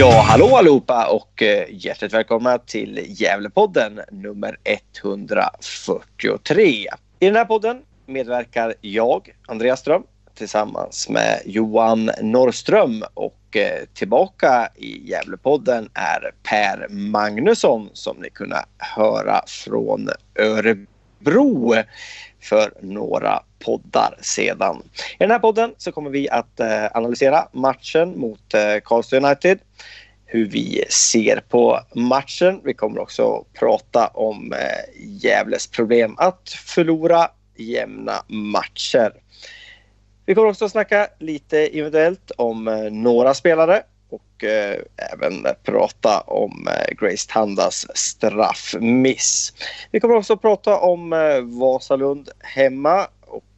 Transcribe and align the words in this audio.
Ja, 0.00 0.24
hallå 0.26 0.56
allihopa 0.56 1.06
och 1.06 1.42
eh, 1.42 1.64
hjärtligt 1.70 2.14
välkomna 2.14 2.58
till 2.58 3.06
Gävlepodden 3.08 4.00
nummer 4.10 4.56
143. 4.64 6.86
I 7.20 7.26
den 7.26 7.36
här 7.36 7.44
podden 7.44 7.82
medverkar 8.06 8.74
jag, 8.80 9.30
Andreas 9.48 9.80
Ström, 9.80 10.02
tillsammans 10.34 11.08
med 11.08 11.42
Johan 11.44 12.10
Norrström 12.22 13.04
och 13.14 13.56
eh, 13.56 13.84
tillbaka 13.94 14.68
i 14.76 15.10
Gävlepodden 15.10 15.88
är 15.94 16.30
Per 16.42 16.86
Magnusson 16.88 17.90
som 17.92 18.16
ni 18.16 18.30
kunde 18.30 18.64
höra 18.78 19.42
från 19.46 20.08
Örebro 20.38 21.74
för 22.40 22.72
några 22.80 23.42
poddar 23.64 24.14
sedan. 24.20 24.82
I 25.14 25.16
den 25.18 25.30
här 25.30 25.38
podden 25.38 25.74
så 25.78 25.92
kommer 25.92 26.10
vi 26.10 26.28
att 26.28 26.60
eh, 26.60 26.86
analysera 26.94 27.48
matchen 27.52 28.18
mot 28.18 28.54
eh, 28.54 28.80
Karlstad 28.84 29.16
United. 29.16 29.58
Hur 30.26 30.48
vi 30.48 30.84
ser 30.88 31.42
på 31.48 31.80
matchen. 31.94 32.60
Vi 32.64 32.74
kommer 32.74 33.00
också 33.00 33.44
prata 33.58 34.06
om 34.06 34.52
eh, 34.52 35.02
Gävles 35.06 35.66
problem 35.66 36.14
att 36.18 36.50
förlora 36.50 37.28
jämna 37.56 38.22
matcher. 38.28 39.12
Vi 40.26 40.34
kommer 40.34 40.48
också 40.48 40.68
snacka 40.68 41.08
lite 41.18 41.66
individuellt 41.66 42.30
om 42.36 42.68
eh, 42.68 42.90
några 42.90 43.34
spelare 43.34 43.82
och 44.10 44.44
eh, 44.44 44.78
även 45.12 45.46
prata 45.64 46.20
om 46.20 46.68
eh, 46.68 46.94
Grace 46.94 47.28
Tandas 47.30 47.86
straffmiss. 47.94 49.52
Vi 49.90 50.00
kommer 50.00 50.14
också 50.14 50.36
prata 50.36 50.78
om 50.78 51.12
eh, 51.12 51.40
Vasalund 51.40 52.28
hemma 52.38 53.06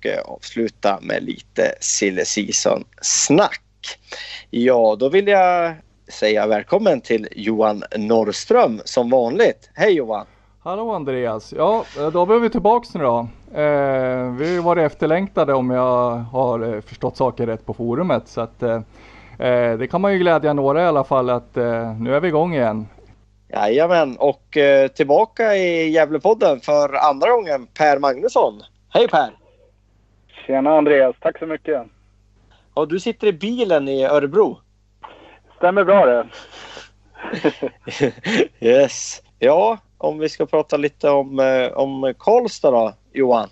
och 0.03 0.07
eh, 0.07 0.21
avsluta 0.21 0.99
med 1.03 1.23
lite 1.23 1.75
silly 1.81 2.25
season-snack. 2.25 3.63
Ja, 4.51 4.97
då 4.99 5.09
vill 5.09 5.29
jag 5.29 5.75
säga 6.09 6.47
välkommen 6.47 7.01
till 7.01 7.29
Johan 7.33 7.85
Norrström 7.97 8.81
som 8.85 9.11
vanligt. 9.11 9.71
Hej 9.75 9.93
Johan! 9.93 10.27
Hallå 10.61 10.91
Andreas! 10.91 11.55
Ja, 11.57 11.85
då 12.13 12.35
är 12.35 12.39
vi 12.39 12.51
tillbaks 12.51 12.95
nu 12.95 13.03
då. 13.03 13.29
Eh, 13.55 14.33
vi 14.33 14.45
har 14.45 14.53
ju 14.53 14.61
varit 14.61 14.93
efterlängtade 14.93 15.55
om 15.55 15.71
jag 15.71 16.11
har 16.17 16.75
eh, 16.75 16.81
förstått 16.81 17.17
saker 17.17 17.47
rätt 17.47 17.67
på 17.67 17.75
forumet. 17.75 18.29
Så 18.29 18.41
att, 18.41 18.63
eh, 18.63 18.81
eh, 19.39 19.79
det 19.79 19.89
kan 19.91 20.01
man 20.01 20.13
ju 20.13 20.19
glädja 20.19 20.53
några 20.53 20.83
i 20.83 20.87
alla 20.87 21.05
fall 21.05 21.31
att 21.31 21.57
eh, 21.57 21.97
nu 22.01 22.15
är 22.15 22.21
vi 22.21 22.29
igång 22.29 22.55
igen. 22.55 22.87
Jajamän, 23.49 24.17
och 24.17 24.57
eh, 24.57 24.89
tillbaka 24.89 25.57
i 25.57 25.91
Gävlepodden 25.91 26.61
för 26.61 26.95
andra 26.95 27.31
gången 27.31 27.67
Per 27.67 27.99
Magnusson. 27.99 28.63
Hej 28.89 29.09
Per! 29.09 29.42
Tjena 30.47 30.71
Andreas, 30.71 31.17
tack 31.21 31.39
så 31.39 31.47
mycket. 31.47 31.83
Ja, 32.75 32.85
du 32.85 33.01
sitter 33.01 33.27
i 33.27 33.33
bilen 33.33 33.89
i 33.89 34.05
Örebro. 34.05 34.59
Stämmer 35.57 35.85
bra 35.85 36.07
det. 36.07 36.27
yes. 38.61 39.23
Ja, 39.39 39.79
om 39.99 40.19
vi 40.19 40.29
ska 40.29 40.47
prata 40.47 40.77
lite 40.77 41.11
om, 41.11 41.39
eh, 41.39 41.73
om 41.73 42.15
Karlstad 42.19 42.71
då, 42.71 42.95
Johan. 43.13 43.49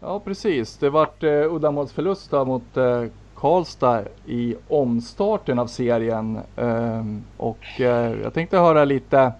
Ja 0.00 0.20
precis, 0.20 0.78
det 0.78 0.90
vart 0.90 1.22
eh, 1.22 1.54
uddamålsförlust 1.54 2.32
mot 2.32 2.76
eh, 2.76 3.04
Karlstad 3.34 4.02
i 4.26 4.56
omstarten 4.68 5.58
av 5.58 5.66
serien. 5.66 6.38
Ehm, 6.56 7.24
och 7.36 7.80
eh, 7.80 8.12
jag 8.22 8.34
tänkte 8.34 8.58
höra 8.58 8.84
lite 8.84 9.32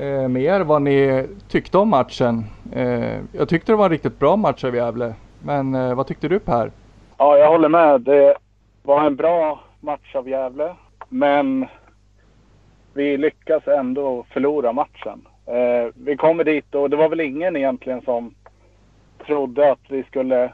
eh, 0.00 0.28
mer 0.28 0.60
vad 0.60 0.82
ni 0.82 1.26
tyckte 1.48 1.78
om 1.78 1.88
matchen. 1.88 2.44
Eh, 2.72 3.18
jag 3.32 3.48
tyckte 3.48 3.72
det 3.72 3.76
var 3.76 3.84
en 3.84 3.90
riktigt 3.90 4.18
bra 4.18 4.36
match 4.36 4.64
av 4.64 4.74
Gävle. 4.74 5.14
Men 5.44 5.74
eh, 5.74 5.94
vad 5.94 6.06
tyckte 6.06 6.28
du 6.28 6.38
Per? 6.38 6.70
Ja, 7.18 7.38
jag 7.38 7.48
håller 7.48 7.68
med. 7.68 8.00
Det 8.00 8.36
var 8.82 9.06
en 9.06 9.16
bra 9.16 9.60
match 9.80 10.14
av 10.14 10.28
Gävle. 10.28 10.74
Men 11.08 11.66
vi 12.94 13.16
lyckas 13.16 13.68
ändå 13.68 14.24
förlora 14.32 14.72
matchen. 14.72 15.28
Eh, 15.46 15.92
vi 15.94 16.16
kommer 16.16 16.44
dit 16.44 16.74
och 16.74 16.90
det 16.90 16.96
var 16.96 17.08
väl 17.08 17.20
ingen 17.20 17.56
egentligen 17.56 18.02
som 18.02 18.34
trodde 19.26 19.72
att 19.72 19.80
vi 19.88 20.02
skulle 20.02 20.52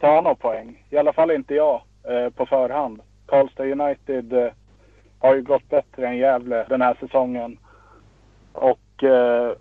ta 0.00 0.20
några 0.20 0.34
poäng. 0.34 0.84
I 0.90 0.96
alla 0.96 1.12
fall 1.12 1.30
inte 1.30 1.54
jag 1.54 1.82
eh, 2.02 2.30
på 2.30 2.46
förhand. 2.46 3.00
Karlstad 3.26 3.64
United 3.64 4.32
eh, 4.32 4.52
har 5.18 5.34
ju 5.34 5.42
gått 5.42 5.68
bättre 5.68 6.08
än 6.08 6.16
Gävle 6.16 6.66
den 6.68 6.82
här 6.82 6.96
säsongen. 7.00 7.58
Och 8.52 9.04
eh, 9.04 9.52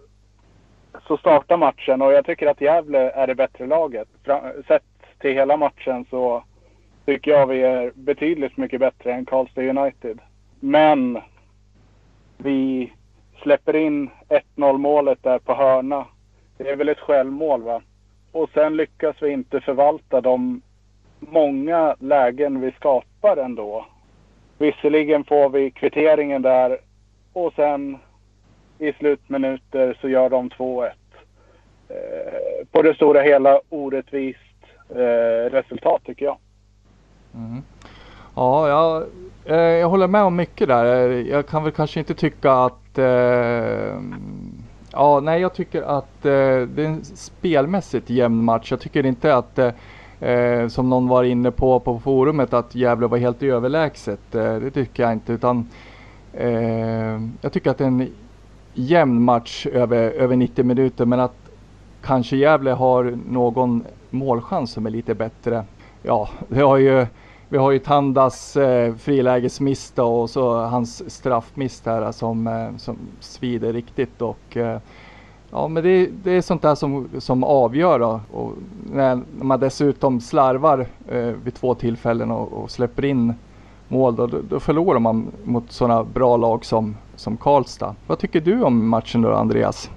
så 1.07 1.17
startar 1.17 1.57
matchen 1.57 2.01
och 2.01 2.13
jag 2.13 2.25
tycker 2.25 2.47
att 2.47 2.61
Gävle 2.61 3.09
är 3.09 3.27
det 3.27 3.35
bättre 3.35 3.67
laget. 3.67 4.07
Sett 4.67 4.83
till 5.19 5.33
hela 5.33 5.57
matchen 5.57 6.05
så 6.09 6.43
tycker 7.05 7.31
jag 7.31 7.47
vi 7.47 7.61
är 7.61 7.91
betydligt 7.95 8.57
mycket 8.57 8.79
bättre 8.79 9.13
än 9.13 9.25
Karlstad 9.25 9.61
United. 9.61 10.19
Men 10.59 11.21
vi 12.37 12.93
släpper 13.41 13.75
in 13.75 14.09
1-0 14.55 14.77
målet 14.77 15.23
där 15.23 15.39
på 15.39 15.53
hörna. 15.53 16.05
Det 16.57 16.69
är 16.69 16.75
väl 16.75 16.89
ett 16.89 16.99
självmål 16.99 17.61
va? 17.61 17.81
Och 18.31 18.49
sen 18.53 18.77
lyckas 18.77 19.15
vi 19.21 19.29
inte 19.29 19.61
förvalta 19.61 20.21
de 20.21 20.61
många 21.19 21.95
lägen 21.99 22.61
vi 22.61 22.71
skapar 22.71 23.37
ändå. 23.37 23.85
Visserligen 24.57 25.23
får 25.23 25.49
vi 25.49 25.71
kvitteringen 25.71 26.41
där 26.41 26.77
och 27.33 27.53
sen 27.53 27.97
i 28.79 28.93
slutminuter 28.93 29.97
så 30.01 30.09
gör 30.09 30.29
de 30.29 30.49
2-1. 30.49 30.89
Eh, 31.89 32.65
på 32.71 32.81
det 32.81 32.93
stora 32.93 33.21
hela 33.21 33.61
orättvist 33.69 34.39
eh, 34.89 35.51
resultat 35.51 36.01
tycker 36.05 36.25
jag. 36.25 36.37
Mm. 37.35 37.61
Ja, 38.35 38.67
jag, 38.67 39.03
eh, 39.45 39.77
jag 39.79 39.89
håller 39.89 40.07
med 40.07 40.23
om 40.23 40.35
mycket 40.35 40.67
där. 40.67 41.09
Jag 41.09 41.47
kan 41.47 41.63
väl 41.63 41.71
kanske 41.71 41.99
inte 41.99 42.13
tycka 42.13 42.51
att 42.51 42.97
eh, 42.97 43.99
Ja, 44.91 45.19
nej 45.19 45.41
jag 45.41 45.53
tycker 45.53 45.81
att 45.81 46.25
eh, 46.25 46.61
det 46.61 46.83
är 46.83 46.85
en 46.85 47.05
spelmässigt 47.05 48.09
jämn 48.09 48.43
match. 48.43 48.71
Jag 48.71 48.79
tycker 48.79 49.05
inte 49.05 49.35
att 49.35 49.59
eh, 49.59 49.71
eh 50.19 50.67
som 50.67 50.89
någon 50.89 51.07
var 51.07 51.23
inne 51.23 51.51
på 51.51 51.79
på 51.79 51.99
forumet 51.99 52.53
att 52.53 52.75
Gävle 52.75 53.07
var 53.07 53.17
helt 53.17 53.43
överlägset. 53.43 54.35
Eh, 54.35 54.55
det 54.55 54.71
tycker 54.71 55.03
jag 55.03 55.13
inte 55.13 55.33
utan 55.33 55.69
eh, 56.33 57.21
jag 57.41 57.53
tycker 57.53 57.71
att 57.71 57.77
det 57.77 57.83
är 57.83 57.87
en 57.87 58.09
jämn 58.77 59.23
match 59.23 59.65
över, 59.65 60.11
över 60.11 60.35
90 60.35 60.65
minuter 60.65 61.05
men 61.05 61.19
att 61.19 61.35
kanske 62.01 62.37
Gävle 62.37 62.71
har 62.71 63.17
någon 63.29 63.83
målchans 64.09 64.71
som 64.71 64.85
är 64.85 64.89
lite 64.89 65.15
bättre. 65.15 65.65
Ja, 66.03 66.29
vi 66.47 66.61
har 66.61 66.77
ju 66.77 67.05
vi 67.49 67.57
har 67.57 67.71
ju 67.71 67.79
Tandas 67.79 68.57
eh, 68.57 68.95
frilägesmiss 68.95 69.93
och 69.95 70.29
så 70.29 70.59
hans 70.59 71.11
straffmiss 71.13 71.79
där 71.79 72.11
som, 72.11 72.47
eh, 72.47 72.77
som 72.77 72.97
svider 73.19 73.73
riktigt. 73.73 74.21
Och, 74.21 74.57
eh, 74.57 74.79
ja, 75.51 75.67
men 75.67 75.83
det, 75.83 76.09
det, 76.23 76.31
är 76.31 76.41
sånt 76.41 76.61
där 76.61 76.75
som, 76.75 77.07
som 77.17 77.43
avgör. 77.43 77.99
Då. 77.99 78.21
Och 78.31 78.53
när, 78.93 79.15
när 79.15 79.45
man 79.45 79.59
dessutom 79.59 80.21
slarvar 80.21 80.85
eh, 81.07 81.33
vid 81.43 81.53
två 81.53 81.75
tillfällen 81.75 82.31
och, 82.31 82.53
och 82.53 82.71
släpper 82.71 83.05
in 83.05 83.33
mål 83.87 84.15
då, 84.15 84.27
då 84.27 84.59
förlorar 84.59 84.99
man 84.99 85.31
mot 85.43 85.71
sådana 85.71 86.03
bra 86.03 86.37
lag 86.37 86.65
som, 86.65 86.97
som 87.15 87.37
Karlstad. 87.37 87.95
Vad 88.07 88.19
tycker 88.19 88.41
du 88.41 88.61
om 88.63 88.89
matchen 88.89 89.21
då 89.21 89.33
Andreas? 89.33 89.89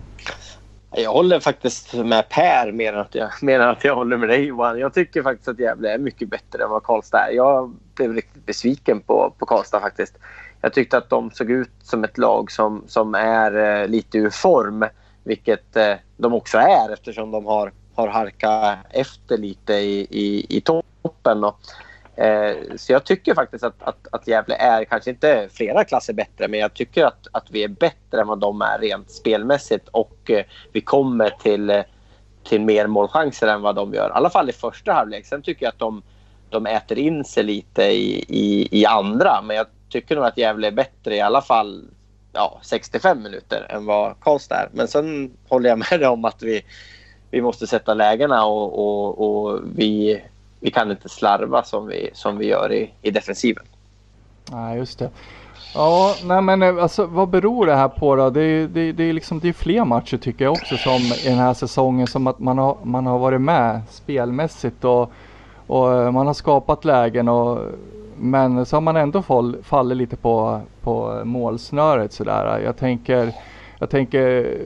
Jag 0.93 1.13
håller 1.13 1.41
faktiskt 1.41 1.95
med 1.95 2.29
Per 2.29 2.73
mer 2.73 2.93
än 2.93 3.01
att 3.01 3.15
jag, 3.15 3.31
mer 3.43 3.61
än 3.61 3.69
att 3.69 3.85
jag 3.85 3.95
håller 3.95 4.17
med 4.17 4.29
dig 4.29 4.45
Johan. 4.45 4.79
Jag 4.79 4.95
tycker 4.95 5.23
faktiskt 5.23 5.49
att 5.49 5.59
Gävle 5.59 5.95
är 5.95 5.99
mycket 5.99 6.29
bättre 6.29 6.65
än 6.65 6.71
vad 6.71 6.83
Karlstad 6.83 7.19
är. 7.19 7.33
Jag 7.33 7.75
blev 7.95 8.15
riktigt 8.15 8.47
besviken 8.47 9.01
på, 9.01 9.35
på 9.39 9.47
Karlstad 9.47 9.81
faktiskt. 9.81 10.19
Jag 10.61 10.73
tyckte 10.73 10.99
att 10.99 11.09
de 11.11 11.31
såg 11.31 11.51
ut 11.51 11.71
som 11.83 12.05
ett 12.05 12.19
lag 12.19 12.51
som, 12.51 12.83
som 12.87 13.15
är 13.15 13.83
eh, 13.83 13.89
lite 13.89 14.19
ur 14.19 14.31
form. 14.31 14.85
Vilket 15.25 15.77
eh, 15.77 15.95
de 16.17 16.35
också 16.35 16.59
är 16.59 16.93
eftersom 16.93 17.31
de 17.31 17.47
har, 17.47 17.73
har 17.95 18.09
harkat 18.09 18.79
efter 18.91 19.39
lite 19.39 19.73
i, 19.73 20.07
i, 20.11 20.47
i 20.57 20.61
toppen. 20.61 21.45
Och, 21.45 21.59
eh, 22.21 22.77
så 22.77 22.93
jag 22.93 23.05
tycker 23.05 23.35
faktiskt 23.35 23.65
att, 23.65 23.83
att, 23.83 24.07
att 24.13 24.27
Gävle 24.27 24.55
är 24.55 24.85
kanske 24.85 25.11
inte 25.11 25.49
flera 25.53 25.85
klasser 25.85 26.13
bättre 26.13 26.49
men 26.49 26.61
jag 26.61 26.75
tycker 26.75 27.05
att, 27.05 27.27
att 27.33 27.51
vi 27.51 27.65
är 27.65 27.69
bättre 27.69 28.21
än 28.21 28.27
vad 28.27 28.39
de 28.39 28.63
är 28.63 28.79
rent 28.79 29.11
spelmässigt 29.11 29.89
och 29.89 30.31
eh, 30.31 30.45
vi 30.73 30.81
kommer 30.81 31.31
till, 31.31 31.71
eh, 31.71 31.83
till 32.45 32.61
mer 32.61 32.87
målchanser 32.87 33.47
än 33.49 33.63
vad 33.63 33.75
de 33.75 33.95
gör. 33.95 34.09
I 34.09 34.13
alla 34.13 34.31
fall 34.31 34.51
i 34.51 34.53
första 34.53 34.93
halvlek. 34.93 35.27
Sen 35.27 35.43
tycker 35.43 35.67
jag 35.67 35.73
att 35.73 35.79
de, 35.79 36.03
de 36.51 36.67
äter 36.67 36.99
in 36.99 37.25
sig 37.25 37.43
lite 37.43 37.83
i, 37.83 38.25
i, 38.29 38.69
i 38.81 38.87
andra 38.87 39.43
men 39.43 39.57
jag 39.57 39.67
tycker 39.89 40.17
nog 40.17 40.25
att 40.25 40.39
Gävle 40.39 40.67
är 40.67 40.73
bättre 40.73 41.17
i 41.17 41.21
alla 41.21 41.43
fall 41.43 41.85
ja, 42.33 42.61
65 42.63 43.23
minuter 43.23 43.67
än 43.69 43.87
vad 43.87 44.21
Karlstad 44.21 44.57
är. 44.57 44.69
Men 44.73 44.89
sen 44.89 45.31
håller 45.49 45.69
jag 45.69 45.79
med 45.79 46.01
dig 46.01 46.09
om 46.09 46.25
att 46.25 46.43
vi, 46.43 46.63
vi 47.31 47.43
måste 47.43 47.67
sätta 47.67 47.95
lägena 47.95 48.45
och, 48.45 48.79
och, 48.79 49.49
och 49.49 49.61
vi, 49.77 50.23
vi 50.61 50.71
kan 50.71 50.91
inte 50.91 51.09
slarva 51.09 51.63
som 51.63 51.87
vi, 51.87 52.11
som 52.13 52.39
vi 52.39 52.47
gör 52.47 52.73
i, 52.73 52.91
i 53.03 53.11
defensiven. 53.11 53.65
Nej, 54.51 54.79
just 54.79 54.99
det. 54.99 55.11
Ja, 55.75 56.15
nej 56.25 56.43
men 56.43 56.63
eh, 56.63 56.83
alltså 56.83 57.07
vad 57.07 57.29
beror 57.29 57.67
det 57.67 57.75
här 57.75 57.89
på 57.89 58.17
då? 58.17 58.31
Det 58.31 58.43
är, 58.43 58.67
det, 58.67 58.93
det 58.93 59.05
är 59.05 59.13
liksom 59.13 59.41
det 59.41 59.49
är 59.49 59.53
fler 59.53 59.85
matcher 59.85 60.17
tycker 60.17 60.45
jag 60.45 60.53
också 60.53 60.77
som 60.77 61.01
i 61.25 61.29
den 61.29 61.39
här 61.39 61.55
säsongen 61.55 62.07
som 62.07 62.27
att 62.27 62.39
man 62.39 62.59
har, 62.59 62.77
man 62.83 63.07
har 63.07 63.19
varit 63.19 63.41
med 63.41 63.81
spelmässigt 63.91 64.85
och, 64.85 65.13
och 65.67 65.93
eh, 65.93 66.11
man 66.11 66.27
har 66.27 66.35
skapat 66.35 66.85
lägen 66.85 67.29
och 67.29 67.59
men 68.17 68.67
så 68.67 68.77
har 68.77 68.81
man 68.81 68.97
ändå 68.97 69.23
fall, 69.23 69.57
fallit 69.63 69.99
lite 69.99 70.17
på, 70.17 70.61
på 70.83 71.21
målsnöret 71.25 72.13
sådär. 72.13 72.59
Jag 72.65 72.77
tänker 72.77 73.33
jag 73.81 73.91
tänker 73.91 74.57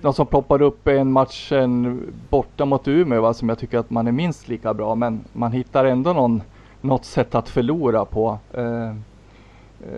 de 0.00 0.12
som 0.12 0.26
ploppar 0.26 0.62
upp 0.62 0.88
en 0.88 1.12
matchen 1.12 2.02
borta 2.30 2.64
mot 2.64 2.88
Umeå 2.88 3.20
va, 3.20 3.34
som 3.34 3.48
jag 3.48 3.58
tycker 3.58 3.78
att 3.78 3.90
man 3.90 4.06
är 4.06 4.12
minst 4.12 4.48
lika 4.48 4.74
bra 4.74 4.94
men 4.94 5.24
man 5.32 5.52
hittar 5.52 5.84
ändå 5.84 6.12
någon, 6.12 6.42
något 6.80 7.04
sätt 7.04 7.34
att 7.34 7.48
förlora 7.48 8.04
på. 8.04 8.38
Eh, 8.54 8.88
eh 8.88 8.92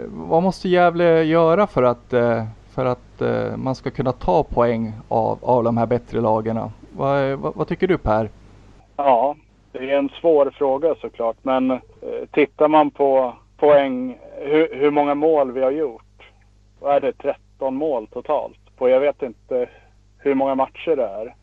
vad 0.09 0.43
måste 0.43 0.69
Gävle 0.69 1.23
göra 1.23 1.67
för 1.67 1.83
att, 1.83 2.13
eh, 2.13 2.45
för 2.71 2.85
att 2.85 3.21
eh, 3.21 3.57
man 3.57 3.75
ska 3.75 3.91
kunna 3.91 4.13
ta 4.13 4.43
poäng 4.43 4.93
av, 5.09 5.39
av 5.43 5.65
de 5.65 5.77
här 5.77 5.87
bättre 5.87 6.21
lagen? 6.21 6.61
Vad, 6.97 7.39
vad, 7.39 7.55
vad, 7.57 7.69
tycker 7.69 7.89
du 7.89 7.99
Per? 7.99 8.31
Ja, 8.97 9.37
det 9.73 9.79
är 9.79 9.99
en 9.99 10.09
svår 10.09 10.51
fråga 10.51 10.95
såklart. 11.01 11.37
Men 11.43 11.71
eh, 11.71 11.79
tittar 12.33 12.69
man 12.69 12.91
på 12.91 13.35
poäng, 13.57 14.19
hur, 14.39 14.75
hur 14.75 14.91
många 14.91 15.15
mål 15.15 15.53
vi 15.53 15.63
har 15.63 15.71
gjort. 15.71 16.33
Vad 16.81 16.97
är 16.97 17.01
det? 17.01 17.37
13 17.59 17.75
mål 17.75 18.07
totalt 18.07 18.77
på 18.77 18.89
jag 18.89 19.01
vet 19.01 19.23
inte 19.23 19.69
hur 20.19 20.35
många 20.35 20.55
matcher 20.55 20.97
det 20.97 21.07
är. 21.07 21.35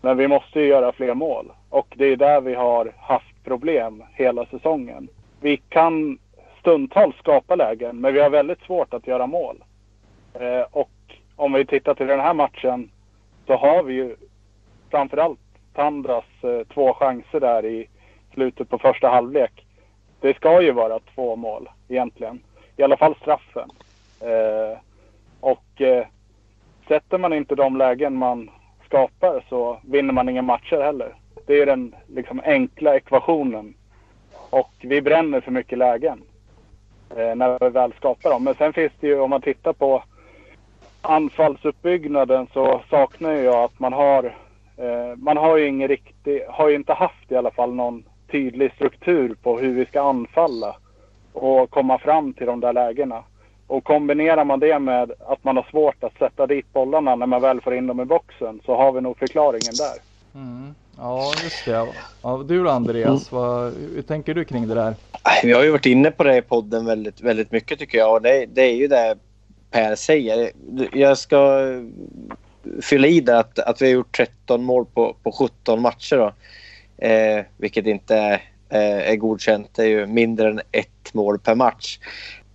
Men 0.00 0.16
vi 0.16 0.28
måste 0.28 0.60
ju 0.60 0.66
göra 0.66 0.92
fler 0.92 1.14
mål. 1.14 1.52
Och 1.70 1.94
det 1.96 2.04
är 2.04 2.16
där 2.16 2.40
vi 2.40 2.54
har 2.54 2.92
haft 2.98 3.44
problem 3.44 4.04
hela 4.14 4.46
säsongen. 4.46 5.08
Vi 5.40 5.56
kan 5.56 6.18
stundtals 6.60 7.16
skapa 7.16 7.54
lägen, 7.54 8.00
men 8.00 8.14
vi 8.14 8.20
har 8.20 8.30
väldigt 8.30 8.60
svårt 8.60 8.94
att 8.94 9.06
göra 9.06 9.26
mål. 9.26 9.64
Eh, 10.34 10.66
och 10.70 10.90
om 11.36 11.52
vi 11.52 11.66
tittar 11.66 11.94
till 11.94 12.06
den 12.06 12.20
här 12.20 12.34
matchen 12.34 12.90
så 13.46 13.56
har 13.56 13.82
vi 13.82 13.94
ju 13.94 14.16
framförallt 14.90 15.38
Tandras 15.74 16.24
eh, 16.42 16.66
två 16.74 16.94
chanser 16.94 17.40
där 17.40 17.64
i 17.64 17.88
slutet 18.34 18.68
på 18.68 18.78
första 18.78 19.08
halvlek. 19.08 19.66
Det 20.20 20.36
ska 20.36 20.62
ju 20.62 20.72
vara 20.72 20.98
två 21.14 21.36
mål 21.36 21.68
egentligen. 21.88 22.40
I 22.76 22.82
alla 22.82 22.96
fall 22.96 23.14
straffen. 23.20 23.70
Eh, 24.20 24.78
och 25.42 25.80
eh, 25.80 26.06
sätter 26.88 27.18
man 27.18 27.32
inte 27.32 27.54
de 27.54 27.76
lägen 27.76 28.16
man 28.16 28.50
skapar 28.86 29.44
så 29.48 29.80
vinner 29.84 30.12
man 30.12 30.28
inga 30.28 30.42
matcher 30.42 30.82
heller. 30.82 31.14
Det 31.46 31.60
är 31.60 31.66
den 31.66 31.94
liksom, 32.06 32.40
enkla 32.44 32.96
ekvationen. 32.96 33.74
Och 34.50 34.72
vi 34.80 35.02
bränner 35.02 35.40
för 35.40 35.50
mycket 35.50 35.78
lägen 35.78 36.22
eh, 37.16 37.34
när 37.34 37.58
vi 37.60 37.68
väl 37.68 37.92
skapar 37.92 38.30
dem. 38.30 38.44
Men 38.44 38.54
sen 38.54 38.72
finns 38.72 38.92
det 39.00 39.06
ju, 39.06 39.20
om 39.20 39.30
man 39.30 39.40
tittar 39.40 39.72
på 39.72 40.02
anfallsuppbyggnaden 41.00 42.46
så 42.52 42.82
saknar 42.90 43.32
jag 43.32 43.64
att 43.64 43.78
man 43.78 43.92
har, 43.92 44.24
eh, 44.76 45.16
man 45.16 45.36
har 45.36 45.56
ju 45.56 45.66
ingen 45.66 45.88
riktig, 45.88 46.42
har 46.48 46.68
ju 46.68 46.74
inte 46.74 46.92
haft 46.92 47.32
i 47.32 47.36
alla 47.36 47.50
fall 47.50 47.74
någon 47.74 48.04
tydlig 48.30 48.72
struktur 48.72 49.36
på 49.42 49.58
hur 49.58 49.74
vi 49.74 49.86
ska 49.86 50.02
anfalla 50.02 50.76
och 51.32 51.70
komma 51.70 51.98
fram 51.98 52.32
till 52.32 52.46
de 52.46 52.60
där 52.60 52.72
lägena. 52.72 53.24
Och 53.72 53.84
kombinerar 53.84 54.44
man 54.44 54.60
det 54.60 54.78
med 54.78 55.12
att 55.26 55.44
man 55.44 55.56
har 55.56 55.66
svårt 55.70 56.04
att 56.04 56.18
sätta 56.18 56.46
dit 56.46 56.72
bollarna 56.72 57.14
när 57.14 57.26
man 57.26 57.42
väl 57.42 57.60
får 57.60 57.74
in 57.74 57.86
dem 57.86 58.00
i 58.00 58.04
boxen 58.04 58.60
så 58.66 58.76
har 58.76 58.92
vi 58.92 59.00
nog 59.00 59.18
förklaringen 59.18 59.74
där. 59.78 59.94
Mm. 60.34 60.74
Ja, 60.96 61.32
just 61.42 61.64
det. 61.64 61.86
Ja, 62.22 62.44
du 62.48 62.64
då 62.64 62.70
Andreas, 62.70 63.32
mm. 63.32 63.42
vad, 63.42 63.72
hur 63.94 64.02
tänker 64.02 64.34
du 64.34 64.44
kring 64.44 64.68
det 64.68 64.74
där? 64.74 64.94
Vi 65.42 65.52
har 65.52 65.62
ju 65.62 65.70
varit 65.70 65.86
inne 65.86 66.10
på 66.10 66.24
det 66.24 66.36
i 66.36 66.42
podden 66.42 66.86
väldigt, 66.86 67.20
väldigt 67.20 67.52
mycket 67.52 67.78
tycker 67.78 67.98
jag. 67.98 68.12
Och 68.12 68.22
det, 68.22 68.46
det 68.46 68.62
är 68.62 68.74
ju 68.74 68.88
det 68.88 69.16
Per 69.70 69.94
säger. 69.94 70.50
Jag 70.92 71.18
ska 71.18 71.60
fylla 72.82 73.06
i 73.06 73.20
det 73.20 73.38
att, 73.38 73.58
att 73.58 73.82
vi 73.82 73.86
har 73.86 73.92
gjort 73.92 74.16
13 74.16 74.64
mål 74.64 74.86
på, 74.94 75.16
på 75.22 75.32
17 75.32 75.82
matcher. 75.82 76.16
Då. 76.16 76.32
Eh, 77.06 77.44
vilket 77.56 77.86
inte 77.86 78.16
eh, 78.68 79.10
är 79.10 79.16
godkänt. 79.16 79.70
Det 79.74 79.82
är 79.82 79.88
ju 79.88 80.06
mindre 80.06 80.48
än 80.48 80.60
ett 80.72 81.14
mål 81.14 81.38
per 81.38 81.54
match. 81.54 81.98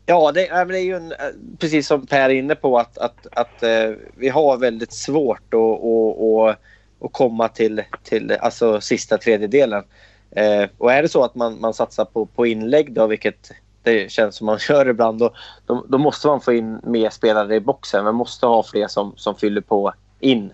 Ja, 0.10 0.32
det, 0.32 0.42
det 0.42 0.80
är 0.80 0.84
ju 0.84 0.96
en, 0.96 1.12
eh, 1.12 1.18
precis 1.60 1.88
som 1.88 2.08
Per 2.08 2.30
är 2.30 2.34
inne 2.34 2.56
på 2.56 2.78
att, 2.80 2.98
att, 2.98 3.28
att 3.32 3.64
eh, 3.64 3.92
vi 4.16 4.30
har 4.30 4.58
väldigt 4.58 4.94
svårt 4.94 5.54
att 5.54 6.58
och 7.00 7.12
komma 7.12 7.48
till, 7.48 7.84
till 8.04 8.32
alltså, 8.32 8.82
sista 8.82 9.18
tredjedelen. 9.18 9.84
Eh, 10.32 10.70
och 10.78 10.92
är 10.92 11.02
det 11.02 11.10
så 11.10 11.24
att 11.24 11.36
man, 11.36 11.62
man 11.62 11.74
satsar 11.74 12.06
på, 12.06 12.26
på 12.26 12.46
inlägg 12.46 12.94
då, 12.94 13.08
vilket 13.08 13.52
det 13.84 14.12
känns 14.12 14.36
som 14.36 14.46
man 14.46 14.60
gör 14.70 14.90
ibland, 14.90 15.20
då, 15.20 15.34
då, 15.66 15.86
då, 15.88 15.98
måste 15.98 16.28
man 16.28 16.42
få 16.42 16.54
in 16.54 16.80
mer 16.84 17.10
spelare 17.10 17.56
i 17.56 17.60
boxen. 17.60 18.04
Man 18.04 18.16
måste 18.16 18.46
ha 18.46 18.64
fler 18.64 18.88
som, 18.88 19.14
som 19.16 19.36
fyller 19.36 19.62
på 19.62 19.94
in. 20.20 20.54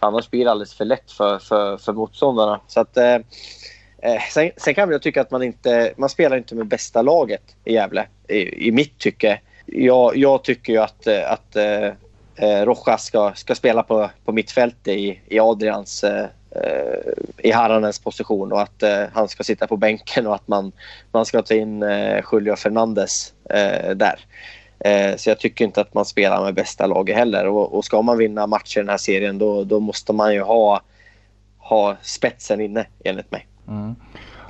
För 0.00 0.06
annars 0.06 0.30
blir 0.30 0.44
det 0.44 0.50
alldeles 0.50 0.74
för 0.74 0.84
lätt 0.84 1.10
för, 1.10 1.38
för, 1.38 1.76
för 1.76 1.92
motståndarna. 1.92 2.60
Så 2.66 2.80
att, 2.80 2.96
eh, 2.96 3.18
eh, 4.02 4.22
sen, 4.30 4.50
sen, 4.56 4.74
kan 4.74 4.90
jag 4.90 5.02
tycka 5.02 5.20
att 5.20 5.30
man 5.30 5.42
inte 5.42 5.92
man 5.96 6.08
spelar 6.08 6.36
inte 6.36 6.54
med 6.54 6.66
bästa 6.66 7.02
laget 7.02 7.42
i 7.64 7.72
Gävle, 7.72 8.06
i, 8.28 8.68
i 8.68 8.72
mitt 8.72 8.98
tycke. 8.98 9.40
Jag, 9.66 10.16
jag 10.16 10.44
tycker 10.44 10.72
ju 10.72 10.78
att, 10.78 11.06
eh, 11.06 11.32
att 11.32 11.56
eh, 11.56 11.86
eh 12.36 12.64
Rojas 12.64 13.04
ska, 13.04 13.32
ska 13.34 13.54
spela 13.54 13.82
på, 13.82 14.10
på 14.24 14.32
mittfältet 14.32 14.88
i, 14.88 15.20
i 15.28 15.40
Adrians 15.40 16.04
eh, 16.04 16.26
eh, 16.50 17.12
i 17.38 17.50
Haranens 17.50 17.98
position 17.98 18.52
och 18.52 18.60
att 18.60 18.82
eh, 18.82 19.04
han 19.12 19.28
ska 19.28 19.44
sitta 19.44 19.66
på 19.66 19.76
bänken 19.76 20.26
och 20.26 20.34
att 20.34 20.48
man, 20.48 20.72
man 21.12 21.26
ska 21.26 21.42
ta 21.42 21.54
in 21.54 21.82
eh, 21.82 22.24
Julio 22.32 22.56
Fernandes 22.56 23.32
eh, 23.50 23.90
där. 23.90 24.20
Eh, 24.80 25.16
så 25.16 25.30
jag 25.30 25.38
tycker 25.38 25.64
inte 25.64 25.80
att 25.80 25.94
man 25.94 26.04
spelar 26.04 26.44
med 26.44 26.54
bästa 26.54 26.86
laget 26.86 27.16
heller 27.16 27.46
och, 27.46 27.74
och 27.74 27.84
ska 27.84 28.02
man 28.02 28.18
vinna 28.18 28.46
matcher 28.46 28.78
i 28.78 28.82
den 28.82 28.88
här 28.88 28.96
serien 28.96 29.38
då, 29.38 29.64
då 29.64 29.80
måste 29.80 30.12
man 30.12 30.34
ju 30.34 30.40
ha, 30.40 30.80
ha 31.58 31.96
spetsen 32.02 32.60
inne 32.60 32.86
enligt 33.04 33.30
mig. 33.30 33.46
Mm. 33.68 33.94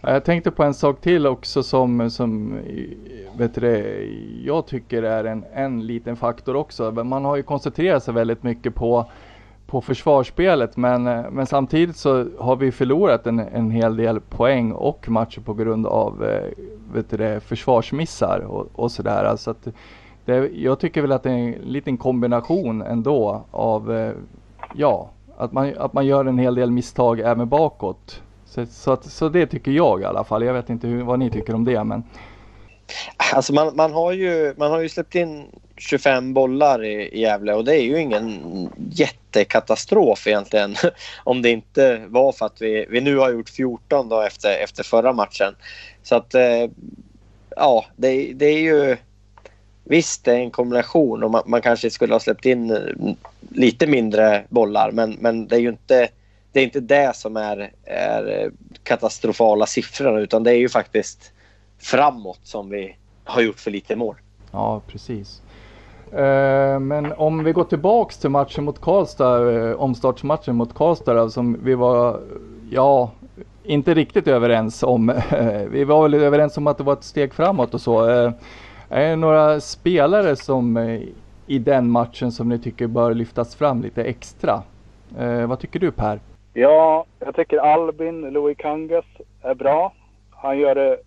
Jag 0.03 0.25
tänkte 0.25 0.51
på 0.51 0.63
en 0.63 0.75
sak 0.75 1.01
till 1.01 1.27
också 1.27 1.63
som, 1.63 2.11
som 2.11 2.59
vet 3.37 3.55
du, 3.55 4.43
jag 4.45 4.67
tycker 4.67 5.03
är 5.03 5.25
en, 5.25 5.45
en 5.55 5.87
liten 5.87 6.17
faktor 6.17 6.57
också. 6.57 6.91
Man 6.91 7.25
har 7.25 7.37
ju 7.37 7.43
koncentrerat 7.43 8.03
sig 8.05 8.15
väldigt 8.15 8.43
mycket 8.43 8.75
på, 8.75 9.07
på 9.67 9.81
försvarsspelet 9.81 10.77
men, 10.77 11.03
men 11.05 11.47
samtidigt 11.47 11.97
så 11.97 12.27
har 12.39 12.57
vi 12.57 12.73
förlorat 12.73 13.27
en, 13.27 13.39
en 13.39 13.71
hel 13.71 13.97
del 13.97 14.21
poäng 14.21 14.73
och 14.73 15.09
matcher 15.09 15.41
på 15.41 15.55
grund 15.55 15.87
av 15.87 16.25
eh, 16.25 16.49
vet 16.93 17.11
du, 17.11 17.41
försvarsmissar 17.41 18.39
och, 18.39 18.67
och 18.73 18.91
sådär. 18.91 19.37
Så 19.37 19.51
att 19.51 19.69
det, 20.25 20.49
jag 20.49 20.79
tycker 20.79 21.03
väl 21.03 21.13
att 21.13 21.23
det 21.23 21.31
är 21.31 21.35
en 21.35 21.53
liten 21.53 21.97
kombination 21.97 22.83
ändå 22.83 23.45
av 23.51 23.93
eh, 23.93 24.13
ja, 24.75 25.11
att 25.37 25.53
man, 25.53 25.73
att 25.79 25.93
man 25.93 26.07
gör 26.07 26.25
en 26.25 26.39
hel 26.39 26.55
del 26.55 26.71
misstag 26.71 27.21
även 27.21 27.49
bakåt. 27.49 28.23
Så, 28.51 28.67
så, 28.67 28.93
att, 28.93 29.05
så 29.05 29.29
det 29.29 29.47
tycker 29.47 29.71
jag 29.71 30.01
i 30.01 30.05
alla 30.05 30.25
fall. 30.25 30.45
Jag 30.45 30.55
vet 30.55 30.71
inte 30.71 30.87
hur, 30.87 31.03
vad 31.03 31.19
ni 31.19 31.31
tycker 31.31 31.55
om 31.55 31.65
det. 31.65 31.85
Men... 31.85 32.03
Alltså 33.33 33.53
man, 33.53 33.77
man, 33.77 33.93
har 33.93 34.13
ju, 34.13 34.55
man 34.57 34.71
har 34.71 34.81
ju 34.81 34.89
släppt 34.89 35.15
in 35.15 35.47
25 35.77 36.35
bollar 36.35 36.85
i, 36.85 37.09
i 37.09 37.21
Gävle 37.21 37.55
och 37.55 37.65
det 37.65 37.77
är 37.77 37.83
ju 37.83 38.01
ingen 38.01 38.41
jättekatastrof 38.91 40.27
egentligen. 40.27 40.75
Om 41.25 41.43
det 41.43 41.51
inte 41.51 42.03
var 42.09 42.33
för 42.33 42.47
att 42.47 42.63
vi, 42.63 42.87
vi 42.91 43.01
nu 43.01 43.17
har 43.17 43.31
gjort 43.31 43.51
14 43.51 44.09
då 44.09 44.21
efter, 44.21 44.63
efter 44.65 44.83
förra 44.83 45.13
matchen. 45.13 45.55
Så 46.03 46.17
att 46.17 46.35
eh, 46.35 46.71
ja, 47.57 47.85
det, 47.97 48.33
det 48.33 48.47
är 48.47 48.61
ju 48.61 48.97
Visst, 49.91 50.25
det 50.25 50.33
är 50.33 50.39
en 50.39 50.51
kombination 50.51 51.25
och 51.25 51.31
man, 51.31 51.43
man, 51.47 51.63
kanske 51.63 51.91
skulle 51.91 52.15
ha 52.15 52.21
släppt 52.21 52.47
in 52.47 52.71
mm, 52.71 53.17
lite 53.51 53.87
mindre 53.87 54.45
bollar 54.49 54.91
men, 54.91 55.17
men 55.21 55.49
det 55.49 55.57
är 55.57 55.61
ju 55.61 55.69
inte 55.69 56.09
det 56.59 56.63
är 56.63 56.65
inte 56.65 56.81
det 56.81 57.17
som 57.17 57.37
är, 57.37 57.71
är 57.85 58.45
eh, 58.45 58.51
katastrofala 58.83 59.67
siffror 59.67 60.21
utan 60.21 60.45
det 60.45 60.51
är 60.51 60.57
ju 60.57 60.69
faktiskt 60.69 61.33
framåt 61.79 62.41
som 62.43 62.71
vi 62.71 62.97
har 63.25 63.43
gjort 63.43 63.61
för 63.61 63.71
lite 63.71 63.97
mål. 63.97 64.15
Ja, 64.51 64.81
precis. 64.87 65.43
Eh, 66.13 66.81
men 66.81 67.13
om 67.13 67.45
vi 67.45 67.53
går 67.53 67.65
tillbaks 67.65 68.19
till 68.19 68.31
matchen 68.31 68.65
mot 68.65 68.81
Karlstad, 68.81 69.53
eh, 69.53 69.73
omstartsmatchen 69.73 70.57
mot 70.57 70.75
Karlstad 70.75 71.15
då, 71.15 71.31
som 71.31 71.59
vi 71.63 71.75
var, 71.75 72.21
ja, 72.71 73.11
inte 73.65 73.95
riktigt 73.95 74.29
överens 74.29 74.83
om. 74.83 75.21
vi 75.71 75.85
var 75.85 76.03
väl 76.03 76.15
överens 76.15 76.57
om 76.57 76.67
att 76.67 76.79
det 76.79 76.85
var 76.85 76.93
ett 76.93 77.05
steg 77.05 77.35
framåt 77.35 77.75
och 77.75 77.81
så. 77.81 78.05
Är 78.89 79.11
det 79.11 79.17
några 79.17 79.61
spelare 79.61 80.37
som 80.37 80.79
i 81.47 81.59
den 81.59 81.91
matchen 81.91 82.33
som 82.33 82.49
ni 82.49 82.59
tycker 82.59 82.87
bör 82.87 83.15
lyftas 83.15 83.55
fram 83.55 83.83
lite 83.83 84.05
extra? 84.05 84.63
vad 85.47 85.59
tycker 85.59 85.81
du 85.81 85.91
Per? 85.91 86.21
Ja, 86.53 87.05
jag 87.19 87.35
tycker 87.35 87.59
Albin 87.59 88.21
Louis 88.21 88.59
Kangas 88.59 89.05
är 89.43 89.55
bra. 89.55 89.93
Han 90.31 90.59
gör 90.59 90.75
det, 90.75 90.99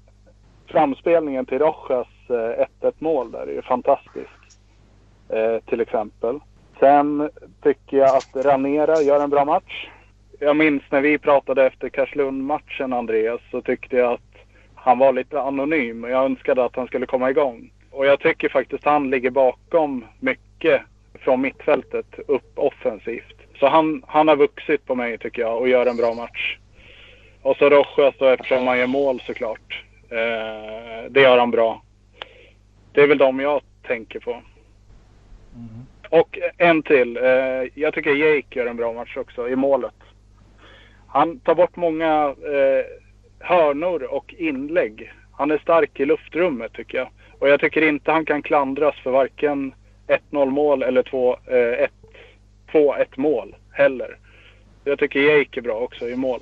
framspelningen 0.67 1.45
till 1.45 1.59
Rojas 1.59 2.07
eh, 2.29 2.65
1-1 2.81 2.93
mål 2.99 3.31
där 3.31 3.47
är 3.47 3.53
ju 3.53 3.61
fantastiskt. 3.61 4.59
Eh, 5.29 5.59
till 5.65 5.81
exempel. 5.81 6.39
Sen 6.79 7.29
tycker 7.63 7.97
jag 7.97 8.15
att 8.15 8.45
Ranera 8.45 9.01
gör 9.01 9.23
en 9.23 9.29
bra 9.29 9.45
match. 9.45 9.89
Jag 10.39 10.55
minns 10.55 10.83
när 10.89 11.01
vi 11.01 11.17
pratade 11.17 11.65
efter 11.65 11.89
Karlslund-matchen, 11.89 12.93
Andreas, 12.93 13.41
så 13.51 13.61
tyckte 13.61 13.95
jag 13.95 14.13
att 14.13 14.31
han 14.75 14.99
var 14.99 15.13
lite 15.13 15.41
anonym. 15.41 16.03
Jag 16.03 16.25
önskade 16.25 16.65
att 16.65 16.75
han 16.75 16.87
skulle 16.87 17.05
komma 17.05 17.29
igång. 17.29 17.71
Och 17.91 18.05
jag 18.05 18.19
tycker 18.19 18.49
faktiskt 18.49 18.85
han 18.85 19.09
ligger 19.09 19.29
bakom 19.29 20.05
mycket 20.19 20.81
från 21.13 21.41
mittfältet 21.41 22.19
upp 22.27 22.51
offensivt. 22.55 23.40
Så 23.61 23.67
han, 23.67 24.03
han 24.07 24.27
har 24.27 24.35
vuxit 24.35 24.85
på 24.85 24.95
mig 24.95 25.17
tycker 25.17 25.41
jag 25.41 25.57
och 25.57 25.69
gör 25.69 25.85
en 25.85 25.97
bra 25.97 26.13
match. 26.13 26.57
Och 27.41 27.57
så 27.57 27.69
Rojas 27.69 28.15
då 28.19 28.25
eftersom 28.25 28.67
han 28.67 28.79
gör 28.79 28.87
mål 28.87 29.21
såklart. 29.25 29.83
Eh, 30.09 31.09
det 31.09 31.21
gör 31.21 31.37
han 31.37 31.51
bra. 31.51 31.81
Det 32.91 33.01
är 33.01 33.07
väl 33.07 33.17
de 33.17 33.39
jag 33.39 33.61
tänker 33.83 34.19
på. 34.19 34.31
Mm. 34.31 35.85
Och 36.09 36.39
en 36.57 36.83
till. 36.83 37.17
Eh, 37.17 37.23
jag 37.75 37.93
tycker 37.93 38.15
Jake 38.15 38.59
gör 38.59 38.65
en 38.65 38.77
bra 38.77 38.93
match 38.93 39.17
också 39.17 39.49
i 39.49 39.55
målet. 39.55 39.95
Han 41.07 41.39
tar 41.39 41.55
bort 41.55 41.75
många 41.75 42.25
eh, 42.25 42.85
hörnor 43.39 44.03
och 44.03 44.33
inlägg. 44.37 45.13
Han 45.31 45.51
är 45.51 45.57
stark 45.57 45.99
i 45.99 46.05
luftrummet 46.05 46.73
tycker 46.73 46.97
jag. 46.97 47.07
Och 47.39 47.49
jag 47.49 47.59
tycker 47.59 47.81
inte 47.81 48.11
han 48.11 48.25
kan 48.25 48.41
klandras 48.41 48.95
för 49.03 49.11
varken 49.11 49.73
1-0 50.07 50.49
mål 50.49 50.83
eller 50.83 51.03
2-1 51.03 51.87
eh, 52.75 53.07
mål 53.15 53.55
heller. 53.71 54.17
Jag 54.83 54.99
tycker 54.99 55.19
Jake 55.19 55.59
är 55.59 55.61
bra 55.61 55.75
också 55.75 56.09
i 56.09 56.15
mål. 56.15 56.39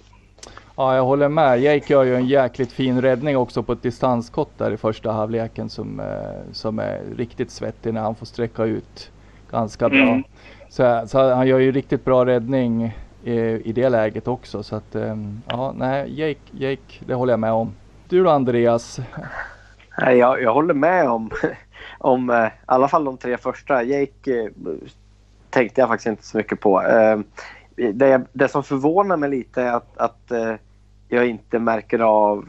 Ja, 0.76 0.96
jag 0.96 1.04
håller 1.04 1.30
med. 1.30 1.60
Jake 1.60 1.94
gör 1.94 2.04
ju 2.04 2.16
en 2.16 2.28
jäkligt 2.28 2.72
fin 2.72 3.02
räddning 3.02 3.38
också 3.38 3.64
på 3.64 3.74
ett 3.74 3.84
distanskott 3.84 4.58
där 4.58 4.72
i 4.72 4.78
första 4.78 5.12
halvleken 5.12 5.70
som, 5.70 6.00
eh, 6.00 6.52
som 6.52 6.80
är 6.80 7.02
riktigt 7.18 7.52
svettig 7.52 7.94
när 7.94 8.02
han 8.02 8.16
får 8.16 8.26
sträcka 8.26 8.64
ut 8.64 9.12
ganska 9.52 9.90
bra. 9.90 10.00
Mm. 10.00 10.24
Så, 10.70 11.04
så, 11.08 11.34
han 11.34 11.48
gör 11.48 11.60
ju 11.60 11.72
riktigt 11.72 12.06
bra 12.06 12.26
räddning 12.26 12.94
i, 13.24 13.40
i 13.42 13.72
det 13.72 13.90
läget 13.90 14.28
också. 14.28 14.64
Så 14.64 14.76
att, 14.76 14.96
ehm, 14.96 15.42
ja, 15.48 15.74
nej, 15.78 16.20
Jake, 16.20 16.40
Jake, 16.52 17.06
det 17.06 17.14
håller 17.14 17.34
jag 17.34 17.40
med 17.40 17.52
om. 17.52 17.74
Du 18.10 18.24
då 18.24 18.30
Andreas? 18.30 19.00
Jag, 19.98 20.42
jag 20.42 20.54
håller 20.54 20.74
med 20.74 21.10
om, 21.10 21.32
om 21.98 22.30
eh, 22.30 22.46
i 22.46 22.50
alla 22.66 22.88
fall 22.88 23.04
de 23.04 23.18
tre 23.18 23.38
första. 23.38 23.84
Jake 23.84 24.44
eh, 24.44 24.50
tänkte 25.50 25.82
jag 25.82 25.90
faktiskt 25.90 26.08
inte 26.08 26.24
så 26.24 26.38
mycket 26.38 26.60
på. 26.60 26.82
Eh, 26.82 27.20
det, 27.94 28.22
det 28.34 28.48
som 28.48 28.64
förvånar 28.64 29.18
mig 29.18 29.30
lite 29.30 29.62
är 29.62 29.74
att, 29.74 29.98
att 29.98 30.32
jag 31.10 31.28
inte 31.28 31.60
märker 31.60 32.00
av 32.00 32.46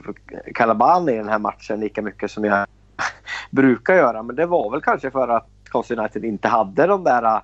Calabani 0.55 1.13
i 1.13 1.17
den 1.17 1.29
här 1.29 1.39
matchen 1.39 1.81
lika 1.81 2.03
mycket 2.03 2.31
som 2.31 2.45
jag 2.45 2.67
brukar 3.51 3.95
göra. 3.95 4.23
Men 4.23 4.37
det 4.37 4.47
var 4.47 4.71
väl 4.71 4.81
kanske 4.81 5.11
för 5.11 5.29
att 5.29 5.49
Carlson 5.71 5.99
United 5.99 6.25
inte 6.25 6.49
hade 6.49 6.87
de 6.87 7.05
där 7.05 7.41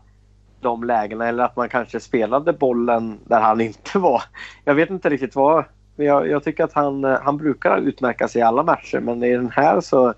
de 0.60 0.84
lägena 0.84 1.28
eller 1.28 1.44
att 1.44 1.56
man 1.56 1.68
kanske 1.68 2.00
spelade 2.00 2.52
bollen 2.52 3.18
där 3.25 3.40
han 3.40 3.60
inte 3.70 3.98
var. 3.98 4.22
Jag 4.64 4.75
vet 4.75 4.90
inte 4.90 5.08
riktigt 5.08 5.36
vad. 5.36 5.64
Jag, 5.96 6.28
jag 6.28 6.44
tycker 6.44 6.64
att 6.64 6.72
han, 6.72 7.04
han 7.04 7.36
brukar 7.36 7.78
utmärka 7.78 8.28
sig 8.28 8.40
i 8.40 8.42
alla 8.42 8.62
matcher 8.62 9.00
men 9.00 9.22
i 9.22 9.32
den 9.32 9.50
här 9.50 9.80
så... 9.80 10.14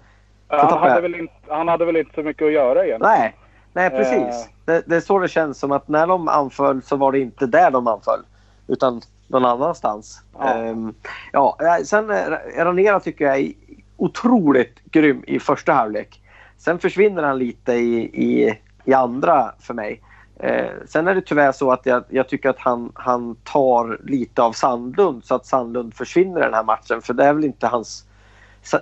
Ja, 0.49 0.79
han, 0.81 0.91
hade 0.91 1.01
väl 1.01 1.15
inte, 1.15 1.35
han 1.49 1.69
hade 1.69 1.85
väl 1.85 1.97
inte 1.97 2.15
så 2.15 2.23
mycket 2.23 2.47
att 2.47 2.53
göra 2.53 2.87
egentligen. 2.87 3.13
Nej, 3.19 3.37
nej 3.79 3.91
precis. 3.91 4.47
Uh... 4.47 4.51
Det, 4.65 4.83
det, 4.87 4.97
är 4.97 5.01
så 5.01 5.19
det 5.19 5.29
känns 5.29 5.59
som 5.59 5.73
att 5.73 5.89
när 5.89 6.07
de 6.07 6.29
anföll 6.29 6.83
så 6.83 6.97
var 6.97 7.13
det 7.13 7.21
inte 7.21 7.47
där 7.47 7.71
de 7.71 7.87
anföll. 7.87 8.21
Utan 8.67 9.01
någon 9.27 9.45
annanstans. 9.45 10.23
Ja. 10.39 10.69
Um, 10.71 10.95
ja, 11.33 11.59
sen 11.85 12.11
eh, 12.11 12.65
Ranera 12.65 13.01
tycker 13.01 13.25
jag 13.25 13.39
är 13.39 13.53
otroligt 13.97 14.79
grym 14.91 15.25
i 15.27 15.41
första 15.41 15.73
halvlek. 15.73 16.23
Sen 16.59 16.79
försvinner 16.79 17.23
han 17.23 17.39
lite 17.39 17.73
i, 17.73 17.99
i, 18.03 18.59
i 18.85 18.93
andra 18.93 19.53
för 19.61 19.75
mig. 19.75 20.03
Eh, 20.41 20.71
sen 20.87 21.09
är 21.09 21.15
det 21.15 21.21
tyvärr 21.21 21.53
så 21.53 21.73
att 21.73 21.87
jag, 21.87 22.05
jag, 22.09 22.29
tycker 22.29 22.51
att 22.51 22.59
han, 22.59 22.93
han 22.95 23.37
tar 23.45 24.01
lite 24.05 24.43
av 24.43 24.53
Sandlund 24.53 25.25
så 25.25 25.35
att 25.35 25.47
Sandlund 25.47 25.95
försvinner 25.95 26.41
i 26.41 26.45
den 26.45 26.55
här 26.55 26.65
matchen. 26.65 27.03
För 27.03 27.15
det 27.15 27.25
är 27.25 27.33
väl 27.33 27.45
inte 27.45 27.67
hans 27.67 28.05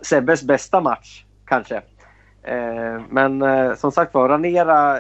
Sebbes 0.02 0.42
bästa 0.42 0.80
match 0.80 1.24
kanske. 1.44 1.82
Eh, 2.46 3.02
men 3.10 3.42
eh, 3.42 3.74
som 3.74 3.92
sagt 3.92 4.14
var, 4.14 4.28
Ranera 4.28 4.98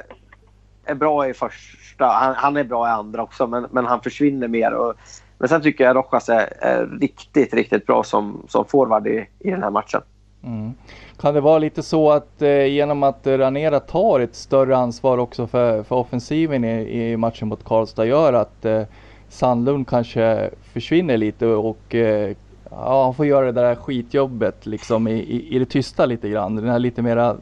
är 0.84 0.94
bra 0.94 1.28
i 1.28 1.34
första. 1.34 2.06
Han, 2.06 2.34
han, 2.34 2.56
är 2.56 2.64
bra 2.64 2.88
i 2.88 2.90
andra 2.90 3.22
också 3.22 3.46
men, 3.46 3.66
men 3.70 3.86
han 3.86 4.00
försvinner 4.00 4.48
mer. 4.48 4.72
Och, 4.72 4.94
men 5.38 5.48
sen 5.48 5.62
tycker 5.62 5.84
jag 5.84 5.96
Rojas 5.96 6.28
är, 6.28 6.52
är 6.60 6.86
riktigt, 7.00 7.54
riktigt 7.54 7.86
bra 7.86 8.02
som, 8.02 8.42
som 8.48 8.64
forward 8.64 9.06
i, 9.06 9.28
i 9.38 9.50
den 9.50 9.62
här 9.62 9.70
matchen. 9.70 10.00
Mm. 10.44 10.74
Kan 11.20 11.34
det 11.34 11.40
vara 11.40 11.58
lite 11.58 11.82
så 11.82 12.10
att 12.10 12.42
eh, 12.42 12.66
genom 12.66 13.02
att 13.02 13.26
Ranera 13.26 13.80
tar 13.80 14.20
ett 14.20 14.34
större 14.34 14.76
ansvar 14.76 15.18
också 15.18 15.46
för, 15.46 15.82
för 15.82 15.96
offensiven 15.96 16.64
i, 16.64 17.10
i 17.10 17.16
matchen 17.16 17.48
mot 17.48 17.64
Karlstad 17.64 18.06
gör 18.06 18.32
att 18.32 18.64
eh, 18.64 18.82
Sandlund 19.28 19.88
kanske 19.88 20.50
försvinner 20.72 21.16
lite 21.16 21.46
och 21.46 21.94
eh, 21.94 22.36
ja, 22.76 23.04
han 23.04 23.14
får 23.14 23.26
göra 23.26 23.46
det 23.46 23.60
där 23.60 23.74
skitjobbet 23.74 24.66
liksom 24.66 25.08
i, 25.08 25.12
i, 25.12 25.56
i 25.56 25.58
det 25.58 25.66
tysta 25.66 26.06
lite 26.06 26.28
grann. 26.28 26.56
Den 26.56 26.68
här 26.68 26.78
lite 26.78 27.02
mera 27.02 27.36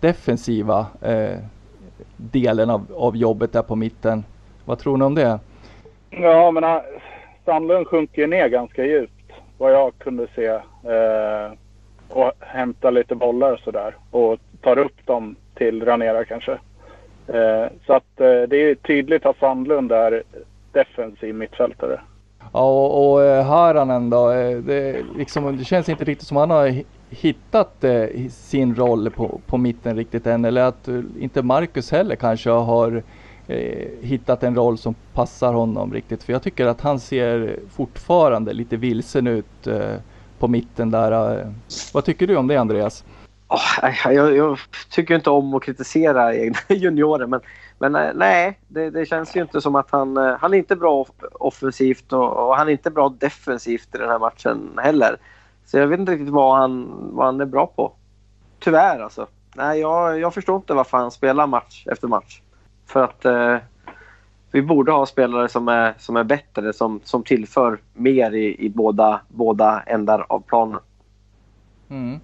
defensiva 0.00 0.86
eh, 1.02 1.38
delen 2.16 2.70
av, 2.70 2.86
av 2.96 3.16
jobbet 3.16 3.52
där 3.52 3.62
på 3.62 3.76
mitten. 3.76 4.24
Vad 4.64 4.78
tror 4.78 4.96
ni 4.96 5.04
om 5.04 5.14
det? 5.14 5.38
Ja, 6.10 6.50
men 6.50 6.80
Sandlund 7.44 7.86
sjunker 7.86 8.26
ner 8.26 8.48
ganska 8.48 8.84
djupt 8.84 9.12
vad 9.58 9.72
jag 9.72 9.92
kunde 9.98 10.26
se. 10.34 10.46
Eh, 10.46 11.52
och 12.08 12.32
hämtar 12.40 12.90
lite 12.90 13.14
bollar 13.14 13.52
och 13.52 13.60
sådär. 13.60 13.96
Och 14.10 14.38
tar 14.60 14.78
upp 14.78 15.06
dem 15.06 15.36
till 15.54 15.84
Ranera 15.84 16.24
kanske. 16.24 16.52
Eh, 17.26 17.66
så 17.86 17.92
att 17.92 18.20
eh, 18.20 18.42
det 18.48 18.56
är 18.56 18.74
tydligt 18.74 19.26
att 19.26 19.38
Sandlund 19.38 19.92
är 19.92 20.22
defensiv 20.72 21.34
mittfältare. 21.34 22.00
Ja, 22.52 22.60
och, 22.60 23.12
och 23.12 23.22
eh, 23.22 23.44
Haranen 23.44 24.10
då? 24.10 24.30
Eh, 24.30 24.58
det, 24.58 25.04
liksom, 25.16 25.56
det 25.56 25.64
känns 25.64 25.88
inte 25.88 26.04
riktigt 26.04 26.28
som 26.28 26.36
han 26.36 26.50
har 26.50 26.82
hittat 27.10 27.84
eh, 27.84 28.06
sin 28.30 28.74
roll 28.74 29.10
på, 29.10 29.40
på 29.46 29.56
mitten 29.58 29.96
riktigt 29.96 30.26
än. 30.26 30.44
Eller 30.44 30.62
att 30.62 30.88
eh, 30.88 31.00
inte 31.20 31.42
Marcus 31.42 31.90
heller 31.90 32.16
kanske 32.16 32.50
har 32.50 33.02
eh, 33.46 33.88
hittat 34.00 34.42
en 34.42 34.54
roll 34.54 34.78
som 34.78 34.94
passar 35.12 35.52
honom 35.52 35.92
riktigt. 35.92 36.22
För 36.22 36.32
jag 36.32 36.42
tycker 36.42 36.66
att 36.66 36.80
han 36.80 37.00
ser 37.00 37.58
fortfarande 37.70 38.52
lite 38.52 38.76
vilsen 38.76 39.26
ut 39.26 39.66
eh, 39.66 39.94
på 40.38 40.48
mitten 40.48 40.90
där. 40.90 41.46
Vad 41.92 42.04
tycker 42.04 42.26
du 42.26 42.36
om 42.36 42.46
det 42.46 42.56
Andreas? 42.56 43.04
Oh, 43.48 44.12
jag, 44.12 44.36
jag, 44.36 44.58
tycker 44.90 45.14
inte 45.14 45.30
om 45.30 45.54
att 45.54 45.62
kritisera 45.62 46.36
egna 46.36 46.58
juniorer 46.68 47.26
men, 47.26 47.40
men 47.78 47.94
eh, 47.94 48.10
nej, 48.14 48.58
det, 48.68 48.90
det, 48.90 49.06
känns 49.06 49.36
ju 49.36 49.40
inte 49.40 49.60
som 49.60 49.74
att 49.74 49.90
han... 49.90 50.16
Eh, 50.16 50.36
han 50.40 50.54
är 50.54 50.58
inte 50.58 50.76
bra 50.76 51.06
offensivt 51.32 52.12
och, 52.12 52.48
och, 52.48 52.56
han 52.56 52.68
är 52.68 52.72
inte 52.72 52.90
bra 52.90 53.08
defensivt 53.08 53.94
i 53.94 53.98
den 53.98 54.08
här 54.08 54.18
matchen 54.18 54.78
heller. 54.82 55.16
Så 55.64 55.78
jag 55.78 55.86
vet 55.86 56.00
inte 56.00 56.12
riktigt 56.12 56.28
vad 56.28 56.56
han, 56.56 56.88
vad 57.12 57.26
han 57.26 57.40
är 57.40 57.46
bra 57.46 57.66
på. 57.66 57.92
Tyvärr 58.58 59.00
alltså. 59.00 59.26
Nej, 59.54 59.80
jag, 59.80 60.20
jag 60.20 60.34
förstår 60.34 60.56
inte 60.56 60.74
varför 60.74 60.98
han 60.98 61.10
spelar 61.10 61.46
match 61.46 61.86
efter 61.86 62.08
match. 62.08 62.40
För 62.86 63.04
att 63.04 63.24
eh, 63.24 63.56
vi 64.50 64.62
borde 64.62 64.92
ha 64.92 65.06
spelare 65.06 65.48
som 65.48 65.68
är, 65.68 65.94
som 65.98 66.16
är 66.16 66.24
bättre, 66.24 66.72
som, 66.72 67.00
som 67.04 67.22
tillför 67.22 67.80
mer 67.94 68.34
i, 68.34 68.64
i 68.64 68.68
båda, 68.68 69.20
båda 69.28 69.82
ändar 69.86 70.26
av 70.28 70.40
planen. 70.40 70.80
Mm. 71.88 72.20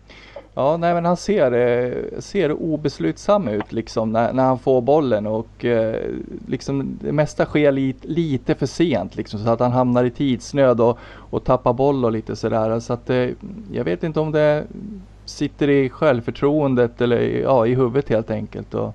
Ja, 0.57 0.77
nej 0.77 0.95
men 0.95 1.05
han 1.05 1.17
ser, 1.17 1.53
eh, 1.53 2.21
ser 2.21 2.53
obeslutsam 2.53 3.49
ut 3.49 3.73
liksom 3.73 4.13
när, 4.13 4.33
när 4.33 4.45
han 4.45 4.59
får 4.59 4.81
bollen 4.81 5.27
och 5.27 5.65
eh, 5.65 6.11
liksom 6.47 6.99
det 7.01 7.13
mesta 7.13 7.45
sker 7.45 7.73
lite, 7.73 8.09
lite 8.09 8.55
för 8.55 8.67
sent 8.67 9.17
liksom 9.17 9.41
så 9.41 9.51
att 9.51 9.61
han 9.61 9.73
hamnar 9.73 10.05
i 10.05 10.11
tidsnöd 10.11 10.81
och, 10.81 10.99
och 11.31 11.45
tappar 11.45 11.73
boll 11.73 12.05
och 12.05 12.13
lite 12.13 12.37
sådär. 12.37 12.81
Så 12.81 12.93
att 12.93 13.11
eh, 13.11 13.29
jag 13.73 13.85
vet 13.85 14.05
inte 14.05 14.21
om 14.21 14.33
det 14.33 14.65
sitter 15.25 15.71
i 15.71 15.89
självförtroendet 15.89 17.01
eller 17.01 17.21
ja, 17.21 17.67
i 17.67 17.75
huvudet 17.75 18.09
helt 18.09 18.31
enkelt. 18.31 18.75
Och, 18.75 18.95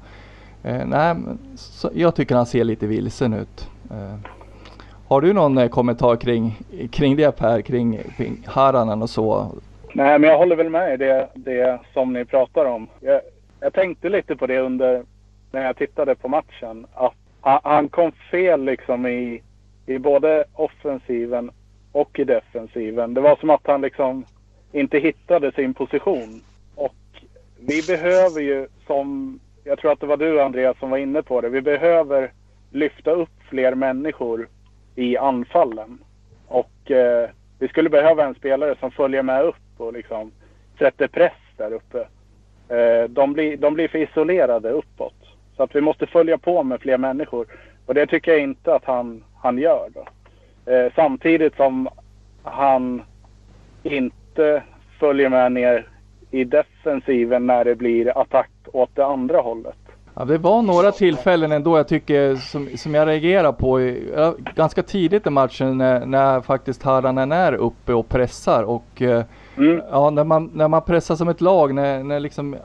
eh, 0.64 0.86
nej, 0.86 1.16
så, 1.56 1.90
jag 1.94 2.16
tycker 2.16 2.36
han 2.36 2.46
ser 2.46 2.64
lite 2.64 2.88
vilsen 2.88 3.34
ut. 3.34 3.68
Eh, 3.92 4.20
har 5.08 5.22
du 5.22 5.34
någon 5.34 5.58
eh, 5.58 5.68
kommentar 5.68 6.16
kring, 6.16 6.60
kring 6.92 7.16
det 7.16 7.32
Per, 7.32 7.62
kring, 7.62 8.00
kring 8.18 8.44
Haranen 8.48 9.02
och 9.02 9.10
så? 9.10 9.52
Nej, 9.94 10.20
men 10.20 10.30
jag 10.30 10.38
håller 10.38 10.56
väl 10.56 10.70
med 10.70 10.94
i 10.94 10.98
det, 10.98 11.30
det 11.34 11.80
som 11.94 12.14
ni 12.14 12.26
pratar 12.26 12.66
om. 12.66 12.88
Jag, 13.00 13.22
jag 13.60 13.74
tänkte 13.74 14.10
lite 14.10 14.36
på 14.36 14.48
det 14.48 14.60
under 14.60 15.04
när 15.52 15.66
jag 15.66 15.78
tittade 15.78 16.16
på 16.16 16.28
matchen. 16.28 16.88
Att 16.94 17.14
han 17.42 17.90
kom 17.90 18.12
fel 18.12 18.64
liksom 18.64 19.08
i, 19.08 19.42
i 19.86 20.00
både 20.00 20.46
offensiven 20.54 21.52
och 21.92 22.20
i 22.20 22.24
defensiven. 22.24 23.14
Det 23.14 23.22
var 23.22 23.36
som 23.36 23.50
att 23.50 23.68
han 23.68 23.82
liksom 23.82 24.26
inte 24.72 25.00
hittade 25.00 25.52
sin 25.52 25.74
position. 25.74 26.42
Och 26.76 26.96
vi 27.60 27.82
behöver 27.88 28.42
ju, 28.42 28.68
som 28.88 29.40
jag 29.64 29.80
tror 29.80 29.92
att 29.92 30.00
det 30.00 30.08
var 30.08 30.18
du 30.18 30.42
Andreas 30.42 30.80
som 30.80 30.90
var 30.90 30.98
inne 30.98 31.24
på 31.24 31.42
det, 31.42 31.50
vi 31.50 31.62
behöver 31.62 32.32
lyfta 32.72 33.12
upp 33.12 33.30
fler 33.50 33.76
människor 33.76 34.48
i 34.96 35.18
anfallen. 35.18 35.98
Och 36.48 36.92
eh, 36.92 37.30
vi 37.60 37.68
skulle 37.68 37.90
behöva 37.90 38.26
en 38.26 38.36
spelare 38.36 38.76
som 38.80 38.92
följer 38.92 39.24
med 39.24 39.46
upp 39.46 39.56
och 39.80 39.94
liksom 39.94 40.32
sätter 40.80 41.08
press 41.08 41.34
där 41.58 41.74
uppe. 41.74 42.08
Eh, 42.70 43.10
de, 43.10 43.34
blir, 43.34 43.58
de 43.58 43.74
blir 43.74 43.88
för 43.88 44.00
isolerade 44.00 44.70
uppåt. 44.70 45.14
Så 45.58 45.64
att 45.64 45.76
vi 45.76 45.82
måste 45.82 46.08
följa 46.08 46.38
på 46.38 46.64
med 46.64 46.82
fler 46.82 46.98
människor. 46.98 47.48
Och 47.86 47.94
det 47.94 48.08
tycker 48.08 48.32
jag 48.32 48.42
inte 48.42 48.76
att 48.76 48.86
han, 48.86 49.24
han 49.36 49.58
gör. 49.58 49.90
Då. 49.94 50.06
Eh, 50.72 50.92
samtidigt 50.96 51.56
som 51.56 51.90
han 52.44 53.02
inte 53.84 54.64
följer 55.00 55.30
med 55.30 55.52
ner 55.52 55.88
i 56.32 56.44
defensiven 56.44 57.48
när 57.48 57.66
det 57.66 57.76
blir 57.76 58.18
attack 58.22 58.50
åt 58.66 58.96
det 58.96 59.06
andra 59.06 59.42
hållet. 59.42 59.78
Ja, 60.14 60.26
det 60.26 60.38
var 60.38 60.62
några 60.62 60.92
tillfällen 60.92 61.52
ändå 61.52 61.78
jag 61.78 61.88
tycker 61.88 62.36
som, 62.36 62.70
som 62.78 62.94
jag 62.94 63.08
reagerar 63.08 63.52
på 63.52 63.82
i, 63.82 64.14
ganska 64.56 64.84
tidigt 64.84 65.28
i 65.28 65.30
matchen 65.30 65.78
när, 65.78 66.06
när 66.06 66.42
faktiskt 66.42 66.84
Haranen 66.84 67.32
är 67.32 67.54
uppe 67.54 67.94
och 67.94 68.10
pressar 68.10 68.64
och 68.64 69.02
eh, 69.02 69.24
mm. 69.60 69.82
ja, 69.92 70.10
när, 70.10 70.24
man, 70.24 70.52
när 70.54 70.68
man 70.68 70.82
pressar 70.82 71.16
som 71.16 71.30
ett 71.30 71.42
lag 71.42 71.74
när, 71.74 72.04
när 72.04 72.20
liksom 72.20 72.56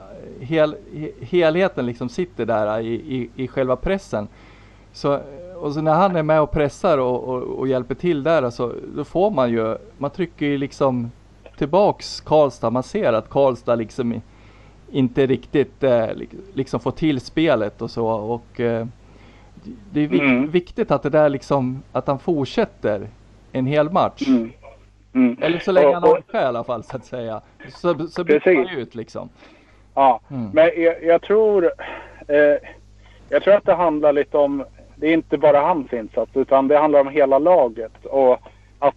hel, 0.40 0.76
helheten 1.20 1.86
liksom 1.86 2.08
sitter 2.08 2.46
där 2.46 2.80
i, 2.80 2.94
i, 2.94 3.30
i 3.36 3.48
själva 3.48 3.76
pressen. 3.76 4.28
Så, 4.92 5.20
och 5.56 5.72
så 5.72 5.80
när 5.80 5.94
han 5.94 6.16
är 6.16 6.22
med 6.22 6.40
och 6.40 6.50
pressar 6.50 6.98
och, 6.98 7.24
och, 7.24 7.42
och 7.42 7.68
hjälper 7.68 7.94
till 7.94 8.22
där 8.22 8.42
alltså, 8.42 8.74
då 8.96 9.04
får 9.04 9.30
man 9.30 9.50
ju, 9.50 9.76
man 9.98 10.10
trycker 10.10 10.46
ju 10.46 10.58
liksom 10.58 11.10
tillbaks 11.58 12.20
Karlstad. 12.20 12.70
Man 12.70 12.82
ser 12.82 13.12
att 13.12 13.30
Karlstad 13.30 13.74
liksom 13.74 14.20
inte 14.92 15.26
riktigt 15.26 15.82
eh, 15.82 16.06
liksom 16.54 16.80
får 16.80 16.90
till 16.90 17.20
spelet 17.20 17.82
och 17.82 17.90
så 17.90 18.06
och 18.06 18.60
eh, 18.60 18.86
det 19.92 20.00
är 20.00 20.08
vik 20.08 20.20
mm. 20.20 20.50
viktigt 20.50 20.90
att 20.90 21.02
det 21.02 21.10
där 21.10 21.28
liksom, 21.28 21.82
att 21.92 22.06
han 22.06 22.18
fortsätter 22.18 23.08
en 23.52 23.66
hel 23.66 23.90
match. 23.90 24.28
Mm. 24.28 24.50
Mm. 25.14 25.36
Eller 25.40 25.58
så 25.58 25.72
länge 25.72 25.86
och, 25.86 25.94
han 25.94 26.04
orkar 26.04 26.42
i 26.42 26.44
alla 26.44 26.64
fall 26.64 26.84
så 26.84 26.96
att 26.96 27.04
säga. 27.04 27.40
Så, 27.68 28.08
så 28.08 28.24
byter 28.24 28.54
man 28.54 28.78
ut 28.78 28.94
liksom. 28.94 29.28
Ja, 29.94 30.20
mm. 30.30 30.50
men 30.52 30.70
jag, 30.82 31.04
jag 31.04 31.22
tror 31.22 31.64
eh, 32.28 32.68
jag 33.28 33.42
tror 33.42 33.54
att 33.54 33.66
det 33.66 33.74
handlar 33.74 34.12
lite 34.12 34.38
om, 34.38 34.64
det 34.96 35.06
är 35.06 35.14
inte 35.14 35.38
bara 35.38 35.60
hans 35.60 35.92
insats 35.92 36.30
utan 36.34 36.68
det 36.68 36.78
handlar 36.78 37.00
om 37.00 37.08
hela 37.08 37.38
laget 37.38 38.06
och 38.06 38.38
att 38.78 38.94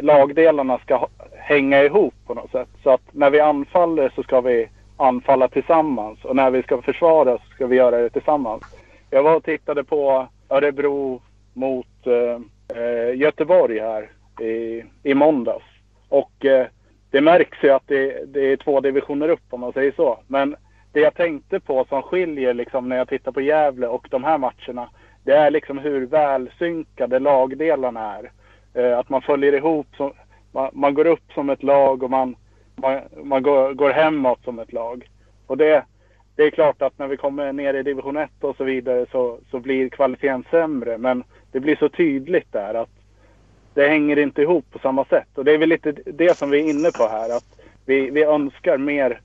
lagdelarna 0.00 0.78
ska 0.78 1.06
hänga 1.36 1.82
ihop 1.82 2.14
på 2.26 2.34
något 2.34 2.50
sätt. 2.50 2.68
Så 2.82 2.90
att 2.90 3.00
när 3.12 3.30
vi 3.30 3.40
anfaller 3.40 4.12
så 4.14 4.22
ska 4.22 4.40
vi 4.40 4.68
anfalla 4.96 5.48
tillsammans 5.48 6.24
och 6.24 6.36
när 6.36 6.50
vi 6.50 6.62
ska 6.62 6.82
försvara 6.82 7.38
så 7.38 7.44
ska 7.54 7.66
vi 7.66 7.76
göra 7.76 7.98
det 7.98 8.10
tillsammans. 8.10 8.62
Jag 9.10 9.22
var 9.22 9.36
och 9.36 9.44
tittade 9.44 9.84
på 9.84 10.26
Örebro 10.48 11.22
mot 11.52 12.06
eh, 12.06 12.80
eh, 12.82 13.16
Göteborg 13.16 13.80
här 13.80 14.08
i, 14.40 14.84
i 15.02 15.14
måndags. 15.14 15.64
Och 16.08 16.44
eh, 16.44 16.66
det 17.10 17.20
märks 17.20 17.58
ju 17.62 17.70
att 17.70 17.86
det, 17.86 18.32
det, 18.32 18.40
är 18.40 18.56
två 18.56 18.80
divisioner 18.80 19.28
upp 19.28 19.42
om 19.50 19.60
man 19.60 19.72
säger 19.72 19.92
så. 19.92 20.18
Men 20.26 20.56
det 20.92 21.00
jag 21.00 21.14
tänkte 21.14 21.60
på 21.60 21.84
som 21.88 22.02
skiljer 22.02 22.54
liksom 22.54 22.88
när 22.88 22.96
jag 22.96 23.08
tittar 23.08 23.32
på 23.32 23.40
Gävle 23.40 23.86
och 23.86 24.06
de 24.10 24.24
här 24.24 24.38
matcherna. 24.38 24.90
Det 25.24 25.32
är 25.32 25.50
liksom 25.50 25.78
hur 25.78 26.06
välsynkade 26.06 27.18
lagdelarna 27.18 28.16
är. 28.16 28.30
Eh, 28.74 28.98
att 28.98 29.08
man 29.08 29.22
följer 29.22 29.52
ihop. 29.52 29.86
Som, 29.96 30.12
man, 30.52 30.70
man, 30.72 30.94
går 30.94 31.06
upp 31.06 31.32
som 31.34 31.50
ett 31.50 31.62
lag 31.62 32.02
och 32.02 32.10
man, 32.10 32.36
man, 32.76 33.00
man 33.22 33.42
går, 33.42 33.74
går 33.74 33.90
hemåt 33.90 34.44
som 34.44 34.58
ett 34.58 34.72
lag. 34.72 35.08
Och 35.46 35.56
det, 35.56 35.84
det 36.36 36.42
är 36.42 36.50
klart 36.50 36.82
att 36.82 36.98
när 36.98 37.08
vi 37.08 37.16
kommer 37.16 37.52
ner 37.52 37.74
i 37.74 37.82
division 37.82 38.16
1 38.16 38.30
och 38.40 38.56
så 38.56 38.64
vidare 38.64 39.06
så, 39.12 39.38
så 39.50 39.58
blir 39.58 39.88
kvaliteten 39.88 40.44
sämre. 40.50 40.98
Men 40.98 41.24
det 41.52 41.60
blir 41.60 41.76
så 41.76 41.88
tydligt 41.88 42.52
där 42.52 42.74
att 42.74 42.97
det 43.78 43.88
hänger 43.88 44.18
inte 44.18 44.42
ihop 44.42 44.64
på 44.70 44.78
samma 44.78 45.04
sätt. 45.04 45.28
Och 45.34 45.44
det 45.44 45.52
är 45.52 45.58
väl 45.58 45.68
lite 45.68 45.92
det 45.92 46.38
som 46.38 46.50
vi 46.50 46.60
är 46.60 46.70
inne 46.70 46.90
på 46.90 47.08
här. 47.08 47.36
Att 47.36 47.44
vi, 47.84 48.10
vi 48.10 48.22
önskar 48.22 48.78
mer 48.78 49.20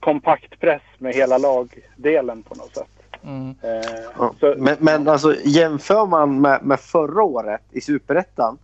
kompakt 0.00 0.60
press 0.60 0.82
med 0.98 1.14
hela 1.14 1.38
lagdelen 1.38 2.42
på 2.42 2.54
något 2.54 2.74
sätt. 2.74 2.90
Mm. 3.24 3.54
Eh, 3.62 4.00
ja. 4.18 4.34
så, 4.40 4.54
men, 4.58 4.76
men 4.80 5.08
alltså, 5.08 5.36
jämför 5.44 6.06
man 6.06 6.40
med, 6.40 6.62
med 6.62 6.80
förra 6.80 7.22
året 7.22 7.62
i 7.70 7.80
Superettan 7.80 8.58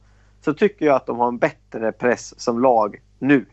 så 0.45 0.55
tycker 0.55 0.87
jag 0.87 0.97
att 0.97 1.07
de 1.07 1.19
har 1.19 1.29
en 1.29 1.39
bättre 1.39 1.93
press 1.93 2.41
som 2.41 2.61
lag 2.61 3.01
nu 3.19 3.45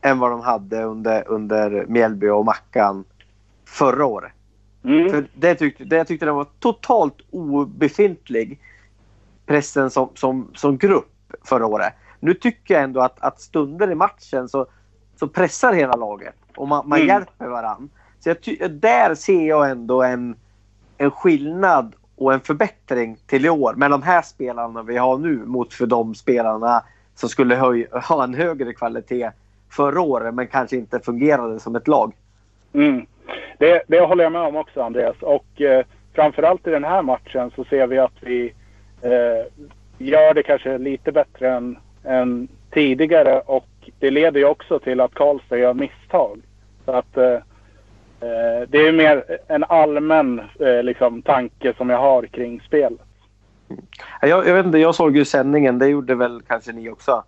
än 0.00 0.18
vad 0.18 0.30
de 0.30 0.40
hade 0.40 0.82
under, 0.82 1.28
under 1.28 1.84
Mjällby 1.88 2.28
och 2.28 2.44
Mackan 2.44 3.04
förra 3.64 4.06
året. 4.06 4.32
Mm. 4.84 5.10
För 5.10 5.24
det 5.34 5.54
tyckte, 5.54 5.84
det 5.84 5.96
jag 5.96 6.06
tyckte 6.06 6.26
den 6.26 6.34
var 6.34 6.46
totalt 6.58 7.16
obefintlig 7.30 8.58
pressen 9.46 9.90
som, 9.90 10.08
som, 10.14 10.50
som 10.54 10.78
grupp 10.78 11.32
förra 11.44 11.66
året. 11.66 11.92
Nu 12.20 12.34
tycker 12.34 12.74
jag 12.74 12.82
ändå 12.82 13.00
att, 13.00 13.20
att 13.20 13.40
stunder 13.40 13.90
i 13.90 13.94
matchen 13.94 14.48
så, 14.48 14.66
så 15.16 15.28
pressar 15.28 15.72
hela 15.72 15.96
laget 15.96 16.34
och 16.56 16.68
man, 16.68 16.88
man 16.88 16.98
mm. 16.98 17.08
hjälper 17.08 17.46
varandra. 17.46 17.88
Så 18.20 18.28
jag 18.28 18.70
där 18.70 19.14
ser 19.14 19.46
jag 19.48 19.70
ändå 19.70 20.02
en, 20.02 20.36
en 20.98 21.10
skillnad 21.10 21.94
och 22.16 22.32
en 22.32 22.40
förbättring 22.40 23.16
till 23.26 23.46
i 23.46 23.48
år 23.48 23.74
med 23.74 23.90
de 23.90 24.02
här 24.02 24.22
spelarna 24.22 24.82
vi 24.82 24.96
har 24.96 25.18
nu 25.18 25.36
mot 25.46 25.74
för 25.74 25.86
de 25.86 26.14
spelarna 26.14 26.82
som 27.14 27.28
skulle 27.28 27.54
höj, 27.54 27.88
ha 28.08 28.24
en 28.24 28.34
högre 28.34 28.72
kvalitet 28.72 29.30
förra 29.70 30.00
året 30.00 30.34
men 30.34 30.46
kanske 30.46 30.76
inte 30.76 31.00
fungerade 31.00 31.60
som 31.60 31.76
ett 31.76 31.88
lag. 31.88 32.12
Mm. 32.72 33.06
Det, 33.58 33.82
det 33.88 34.00
håller 34.00 34.24
jag 34.24 34.32
med 34.32 34.42
om 34.42 34.56
också 34.56 34.82
Andreas. 34.82 35.16
Och 35.20 35.60
eh, 35.60 35.86
framförallt 36.14 36.66
i 36.66 36.70
den 36.70 36.84
här 36.84 37.02
matchen 37.02 37.50
så 37.56 37.64
ser 37.64 37.86
vi 37.86 37.98
att 37.98 38.16
vi 38.20 38.54
eh, 39.02 39.66
gör 39.98 40.34
det 40.34 40.42
kanske 40.42 40.78
lite 40.78 41.12
bättre 41.12 41.50
än, 41.50 41.78
än 42.04 42.48
tidigare 42.70 43.40
och 43.40 43.66
det 43.98 44.10
leder 44.10 44.40
ju 44.40 44.46
också 44.46 44.78
till 44.78 45.00
att 45.00 45.14
Karlstad 45.14 45.58
gör 45.58 45.74
misstag. 45.74 46.40
Så 46.84 46.92
att 46.92 47.16
eh, 47.16 47.34
eh, 48.20 48.68
det 48.68 48.78
är 48.78 48.92
mer 48.92 49.38
en 49.48 49.64
allmän 49.64 50.42
eh, 50.60 50.82
liksom, 50.82 51.22
tanke 51.22 51.74
som 51.76 51.90
jag 51.90 51.98
har 51.98 52.26
kring 52.26 52.60
spelet. 52.60 53.00
Jag, 54.20 54.46
jag, 54.46 54.54
vet 54.54 54.66
inte, 54.66 54.78
jag 54.78 54.94
såg 54.94 55.16
ju 55.16 55.24
sändningen. 55.24 55.78
Det 55.78 55.86
gjorde 55.86 56.14
väl 56.14 56.42
kanske 56.46 56.72
ni 56.72 56.90
också? 56.90 57.24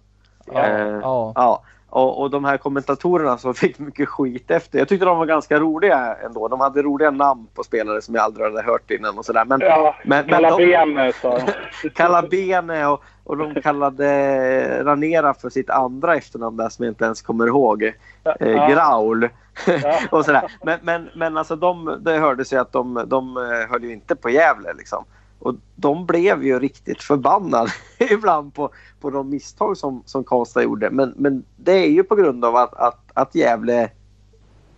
Ja. 0.47 0.67
Eh, 0.67 0.99
ja. 1.03 1.33
ja. 1.35 1.63
Och, 1.95 2.21
och 2.21 2.31
de 2.31 2.45
här 2.45 2.57
kommentatorerna 2.57 3.39
som 3.39 3.55
fick 3.65 3.79
mycket 3.79 4.09
skit 4.09 4.51
efter. 4.51 4.79
Jag 4.79 4.89
tyckte 4.89 5.07
de 5.07 5.19
var 5.19 5.27
ganska 5.27 5.59
roliga 5.59 6.17
ändå. 6.25 6.49
De 6.49 6.61
hade 6.61 6.83
roliga 6.83 7.11
namn 7.11 7.47
på 7.55 7.65
spelare 7.65 8.03
som 8.03 8.15
jag 8.15 8.25
aldrig 8.25 8.47
hade 8.47 8.63
hört 8.63 8.91
innan 8.91 9.19
och 9.19 9.25
sådär. 9.25 9.45
Men, 9.45 9.61
ja, 9.61 9.97
men, 10.05 10.29
Calabene 10.29 11.13
sa 11.13 11.39
de. 11.83 11.91
Calabene 11.95 12.87
och, 12.87 13.03
och 13.25 13.37
de 13.37 13.63
kallade 13.63 14.85
Ranera 14.85 15.35
för 15.35 15.51
sitt 15.51 15.71
andra 15.71 16.17
efternamn 16.17 16.57
där 16.57 16.69
som 16.69 16.85
jag 16.85 16.91
inte 16.91 17.05
ens 17.05 17.23
kommer 17.23 17.47
ihåg. 17.47 17.93
Eh, 18.41 18.69
Graul. 18.69 19.29
Ja. 19.67 19.99
och 20.11 20.25
sådär. 20.25 20.53
Men, 20.63 20.79
men, 20.83 21.09
men 21.15 21.37
alltså 21.37 21.57
de, 21.57 21.99
det 22.01 22.19
hördes 22.19 22.53
ju 22.53 22.57
att 22.57 22.73
de, 22.73 23.05
de 23.07 23.37
eh, 23.37 23.71
höll 23.71 23.85
ju 23.85 23.93
inte 23.93 24.17
på 24.17 24.31
Gävle 24.31 24.73
liksom. 24.73 25.05
Och 25.45 25.55
de 25.77 26.07
blev 26.07 26.45
ju 26.45 26.59
riktigt 26.59 27.03
förbannade 27.03 27.71
ibland 28.11 28.55
på, 28.55 28.71
på 29.01 29.11
de 29.11 29.31
misstag 29.31 29.77
som, 29.77 30.03
som 30.07 30.25
Karlstad 30.25 30.63
gjorde. 30.63 30.91
Men, 30.91 31.15
men 31.17 31.45
det 31.57 31.73
är 31.73 31.91
ju 31.91 32.03
på 32.05 32.15
grund 32.15 32.45
av 32.45 32.57
att, 32.57 32.75
att, 32.75 33.01
att 33.15 33.35
Gävle 33.35 33.91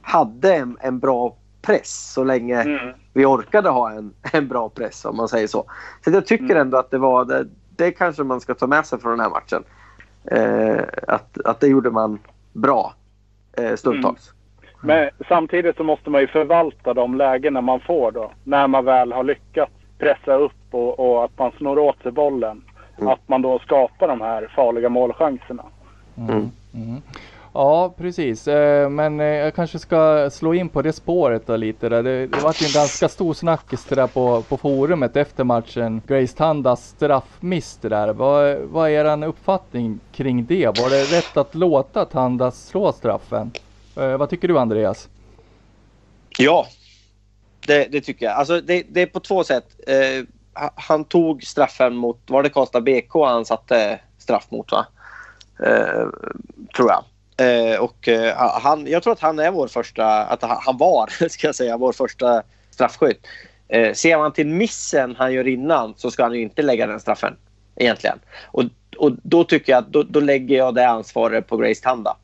hade 0.02 0.54
en, 0.54 0.76
en 0.80 0.98
bra 0.98 1.36
press 1.62 2.12
så 2.12 2.24
länge 2.24 2.62
mm. 2.62 2.94
vi 3.12 3.24
orkade 3.24 3.68
ha 3.68 3.92
en, 3.92 4.14
en 4.32 4.48
bra 4.48 4.68
press 4.68 5.04
om 5.04 5.16
man 5.16 5.28
säger 5.28 5.46
så. 5.46 5.64
Så 6.04 6.10
jag 6.10 6.26
tycker 6.26 6.44
mm. 6.44 6.60
ändå 6.60 6.78
att 6.78 6.90
det 6.90 6.98
var 6.98 7.24
det, 7.24 7.46
det 7.76 7.90
kanske 7.90 8.22
man 8.22 8.40
ska 8.40 8.54
ta 8.54 8.66
med 8.66 8.86
sig 8.86 9.00
från 9.00 9.10
den 9.10 9.20
här 9.20 9.30
matchen. 9.30 9.64
Eh, 10.30 10.84
att, 11.08 11.38
att 11.44 11.60
det 11.60 11.66
gjorde 11.66 11.90
man 11.90 12.18
bra 12.52 12.94
eh, 13.56 13.74
stundtals. 13.74 14.30
Mm. 14.30 14.36
Men 14.80 15.26
samtidigt 15.28 15.76
så 15.76 15.84
måste 15.84 16.10
man 16.10 16.20
ju 16.20 16.26
förvalta 16.26 16.94
de 16.94 17.14
lägena 17.14 17.60
man 17.60 17.80
får 17.80 18.12
då. 18.12 18.32
När 18.44 18.68
man 18.68 18.84
väl 18.84 19.12
har 19.12 19.24
lyckats 19.24 19.75
pressa 19.98 20.34
upp 20.34 20.52
och, 20.70 21.00
och 21.00 21.24
att 21.24 21.38
man 21.38 21.52
snor 21.58 21.78
åt 21.78 22.02
sig 22.02 22.12
bollen. 22.12 22.62
Mm. 22.98 23.08
Att 23.08 23.28
man 23.28 23.42
då 23.42 23.58
skapar 23.58 24.08
de 24.08 24.20
här 24.20 24.52
farliga 24.56 24.88
målchanserna. 24.88 25.64
Mm. 26.16 26.30
Mm. 26.30 26.50
mm. 26.74 27.02
Ja 27.58 27.94
precis, 27.96 28.48
eh, 28.48 28.88
men 28.88 29.20
eh, 29.20 29.26
jag 29.26 29.54
kanske 29.54 29.78
ska 29.78 30.30
slå 30.30 30.54
in 30.54 30.68
på 30.68 30.82
det 30.82 30.92
spåret 30.92 31.46
då 31.46 31.56
lite. 31.56 31.88
Där. 31.88 32.02
Det, 32.02 32.26
det 32.26 32.40
var 32.40 32.56
ju 32.60 32.66
en 32.66 32.72
ganska 32.72 33.08
stor 33.08 33.34
snackis 33.34 33.84
där 33.84 34.06
på, 34.06 34.42
på 34.42 34.56
forumet 34.56 35.16
efter 35.16 35.44
matchen. 35.44 36.02
Grace 36.06 36.36
Tandas 36.36 36.88
straffmiss 36.88 37.76
där. 37.76 38.12
Vad, 38.12 38.56
vad 38.58 38.90
är 38.90 39.22
er 39.22 39.26
uppfattning 39.26 40.00
kring 40.12 40.44
det? 40.44 40.66
Var 40.66 40.90
det 40.90 41.18
rätt 41.18 41.36
att 41.36 41.54
låta 41.54 42.04
Tandas 42.04 42.66
slå 42.66 42.92
straffen? 42.92 43.50
Eh, 43.96 44.16
vad 44.16 44.30
tycker 44.30 44.48
du 44.48 44.58
Andreas? 44.58 45.08
Ja, 46.38 46.66
det, 47.66 47.88
det, 47.90 48.00
tycker 48.00 48.26
jag. 48.26 48.34
Alltså 48.34 48.60
det, 48.60 48.82
det, 48.88 49.02
är 49.02 49.06
på 49.06 49.20
två 49.20 49.44
sätt. 49.44 49.66
Eh, 49.86 50.24
han 50.74 51.04
tog 51.04 51.44
straffen 51.44 51.96
mot, 51.96 52.20
var 52.26 52.42
det 52.42 52.48
Karlstad 52.48 52.80
BK 52.80 53.14
han 53.14 53.44
satte 53.44 54.00
straff 54.18 54.50
mot 54.50 54.72
va? 54.72 54.86
Eh, 55.64 56.08
tror 56.76 56.90
jag. 56.90 57.04
Eh, 57.38 57.80
och 57.80 58.08
eh, 58.08 58.60
han, 58.62 58.86
jag 58.86 59.02
tror 59.02 59.12
att 59.12 59.20
han 59.20 59.38
är 59.38 59.50
vår 59.50 59.68
första, 59.68 60.24
att 60.24 60.42
han 60.42 60.76
var, 60.76 61.28
ska 61.28 61.46
jag 61.46 61.54
säga, 61.54 61.76
vår 61.76 61.92
första 61.92 62.42
straffskytt. 62.70 63.26
Eh, 63.68 63.92
ser 63.92 64.18
man 64.18 64.32
till 64.32 64.46
missen 64.46 65.16
han 65.18 65.32
gör 65.32 65.48
innan 65.48 65.94
så 65.96 66.10
ska 66.10 66.22
han 66.22 66.34
ju 66.34 66.42
inte 66.42 66.62
lägga 66.62 66.86
den 66.86 67.00
straffen 67.00 67.36
egentligen. 67.76 68.18
Och, 68.44 68.62
och 68.96 69.12
då 69.22 69.44
tycker 69.44 69.72
jag 69.72 69.78
att 69.78 69.92
då, 69.92 70.02
då 70.02 70.20
lägger 70.20 70.56
jag 70.56 70.74
det 70.74 70.88
ansvaret 70.88 71.46
på 71.46 71.56
Grace 71.56 71.82
Tanda. 71.82 72.16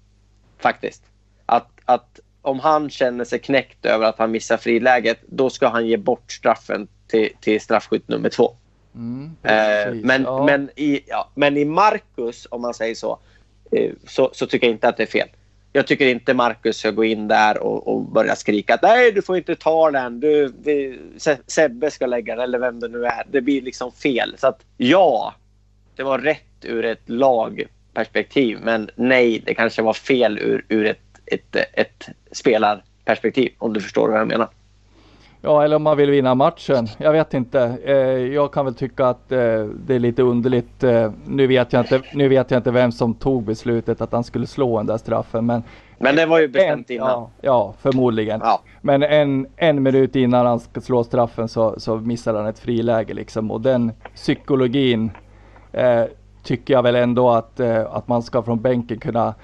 Faktiskt. 0.59 1.03
Att, 1.47 1.69
att 1.85 2.21
om 2.43 2.61
han 2.61 2.91
känner 2.91 3.25
sig 3.25 3.39
knäckt 3.39 3.87
över 3.87 4.07
att 4.07 4.19
han 4.19 4.31
missar 4.31 4.57
friläget, 4.57 5.19
då 5.27 5.51
ska 5.51 5.69
han 5.69 5.87
ge 5.87 5.97
bort 5.97 6.33
straffen 6.33 6.89
till, 7.07 7.31
till 7.41 7.61
straffskytt 7.61 8.09
nummer 8.09 8.29
två. 8.29 8.57
Mm, 8.95 9.31
Eh, 9.43 9.95
men, 9.95 10.23
ja. 10.23 10.45
men, 10.47 10.71
i, 10.77 11.01
ja, 11.07 11.31
men 11.35 11.57
i 11.57 11.65
Marcus, 11.65 12.47
om 12.51 12.63
man 12.63 12.75
säger 12.75 12.95
så, 12.95 13.19
eh, 13.73 13.91
så, 14.07 14.31
så 14.33 14.47
tycker 14.47 14.67
jag 14.67 14.75
inte 14.75 14.89
att 14.89 14.97
det 14.97 15.03
är 15.03 15.07
fel. 15.07 15.29
Jag 15.75 15.87
tycker 15.87 16.07
inte 16.07 16.35
Marcus 16.35 16.77
ska 16.77 16.91
gå 16.91 17.05
in 17.05 17.29
där 17.29 17.59
och, 17.59 17.89
och 17.89 18.03
börja 18.03 18.37
skrika 18.37 18.75
att 18.75 18.83
nej, 18.83 19.13
du 19.13 19.23
får 19.23 19.37
inte 19.37 19.55
ta 19.57 19.91
den. 19.91 20.21
Du, 20.21 20.53
Se- 21.17 21.37
Sebbe 21.47 21.91
ska 21.91 22.07
lägga 22.07 22.35
den, 22.35 22.45
eller 22.45 22.59
vem 22.59 22.81
det 22.81 22.89
nu 22.89 23.05
är. 23.05 23.23
Det 23.31 23.41
blir 23.41 23.63
liksom 23.63 23.93
fel. 23.93 24.35
Så 24.39 24.47
att 24.47 24.61
ja, 24.77 25.35
det 25.97 26.03
var 26.03 26.19
rätt 26.19 26.65
ur 26.65 26.85
ett 26.85 27.09
lagperspektiv. 27.09 28.59
Men 28.63 28.91
nej, 28.97 29.43
det 29.47 29.55
kanske 29.55 29.83
var 29.83 29.93
fel 29.93 30.39
ur, 30.39 30.65
ur 30.69 30.87
ett, 30.87 31.12
ett, 31.35 31.57
ett 31.73 32.09
spelarperspektiv. 32.33 33.53
Om 33.59 33.73
du 33.73 33.81
förstår 33.81 34.09
vad 34.09 34.21
jag 34.21 34.29
menar. 34.29 34.49
Ja, 35.45 35.65
eller 35.65 35.77
om 35.77 35.83
man 35.83 35.97
vill 35.97 36.11
vinna 36.11 36.35
matchen. 36.35 36.89
Jag 36.99 37.13
vet 37.13 37.35
inte. 37.35 37.77
Eh, 37.85 37.95
jag 38.35 38.53
kan 38.53 38.65
väl 38.65 38.75
tycka 38.75 39.07
att 39.07 39.33
eh, 39.33 39.39
det 39.87 39.95
är 39.95 39.99
lite 39.99 40.23
underligt. 40.23 40.85
Eh, 40.85 41.13
nu, 41.27 41.47
vet 41.47 41.73
jag 41.73 41.83
inte, 41.83 42.01
nu 42.13 42.29
vet 42.29 42.51
jag 42.51 42.59
inte 42.59 42.71
vem 42.71 42.93
som 42.93 43.15
tog 43.15 43.43
beslutet 43.43 44.01
att 44.01 44.13
han 44.13 44.25
skulle 44.25 44.47
slå 44.47 44.77
den 44.77 44.87
där 44.87 44.99
straffen. 44.99 45.47
Men, 45.47 45.63
Men 45.99 46.17
det 46.17 46.27
var 46.27 46.41
ju 46.41 46.49
bestämt 46.49 46.91
en, 46.91 46.97
innan. 46.97 47.09
ja, 47.09 47.31
ja, 47.41 47.75
förmodligen. 47.81 48.41
Ja. 48.45 48.63
Men 48.81 49.03
en, 49.03 49.47
en 49.57 49.83
minut 49.83 50.17
innan 50.17 50.47
han 50.47 50.61
ska 50.61 50.81
slå 50.81 51.05
straffen 51.05 51.49
så, 51.49 51.75
så 51.81 51.97
missar 51.97 52.35
han 52.35 52.47
ett 52.47 52.59
friläge 52.59 53.15
liksom. 53.15 53.51
Och 53.51 53.61
den 53.61 53.93
psykologin 54.15 55.11
eh, 55.73 56.05
tycker 56.43 56.75
jag 56.75 56.83
väl 56.83 56.95
ändå 56.95 57.31
att, 57.31 57.61
eh, 57.61 57.81
att 57.91 58.09
man 58.09 58.23
ska 58.23 58.43
från 58.43 58.61
bänken 58.61 58.99
kunna 58.99 59.35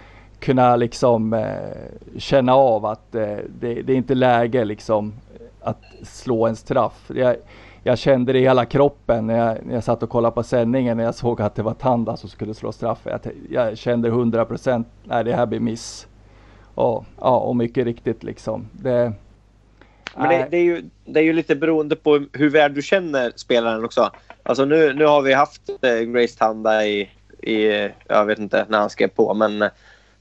kunna 0.41 0.77
liksom 0.77 1.33
eh, 1.33 2.19
känna 2.19 2.55
av 2.55 2.87
att 2.87 3.15
eh, 3.15 3.37
det, 3.61 3.83
det 3.83 3.93
är 3.93 3.97
inte 3.97 4.15
läge 4.15 4.65
liksom 4.65 5.15
att 5.61 5.85
slå 6.03 6.47
en 6.47 6.57
straff. 6.57 7.11
Jag, 7.15 7.37
jag 7.83 7.99
kände 7.99 8.33
det 8.33 8.39
i 8.39 8.43
hela 8.43 8.65
kroppen 8.65 9.27
när 9.27 9.39
jag, 9.39 9.67
när 9.67 9.75
jag 9.75 9.85
satt 9.85 10.03
och 10.03 10.11
kollade 10.11 10.35
på 10.35 10.43
sändningen 10.43 10.97
när 10.97 11.05
jag 11.05 11.15
såg 11.15 11.41
att 11.41 11.55
det 11.55 11.63
var 11.63 11.75
Tanda 11.75 12.17
som 12.17 12.29
skulle 12.29 12.55
slå 12.55 12.73
straff. 12.73 12.99
Jag, 13.03 13.21
jag 13.51 13.79
kände 13.79 14.09
100 14.09 14.45
procent, 14.45 14.89
nej 15.05 15.25
det 15.25 15.33
här 15.33 15.47
blir 15.47 15.61
miss. 15.61 16.07
Och, 16.75 17.05
ja, 17.21 17.39
och 17.39 17.57
mycket 17.57 17.85
riktigt 17.85 18.23
liksom. 18.23 18.69
Det, 18.73 19.13
Men 20.17 20.29
det, 20.29 20.47
det, 20.51 20.57
är 20.57 20.63
ju, 20.63 20.91
det 21.05 21.21
är 21.21 21.25
ju 21.25 21.33
lite 21.33 21.57
beroende 21.57 21.97
på 21.97 22.27
hur 22.33 22.51
väl 22.51 22.75
du 22.75 22.83
känner 22.83 23.33
spelaren 23.37 23.85
också. 23.85 24.11
Alltså 24.43 24.65
nu, 24.65 24.95
nu 24.95 25.05
har 25.05 25.23
vi 25.23 25.33
haft 25.33 25.63
eh, 25.83 25.99
Grace 25.99 26.39
Tanda 26.39 26.87
i, 26.87 27.11
i, 27.43 27.91
jag 28.07 28.25
vet 28.25 28.39
inte 28.39 28.67
när 28.69 28.79
han 28.79 28.91
skrev 28.91 29.09
på, 29.09 29.35
men 29.35 29.63
eh, 29.63 29.69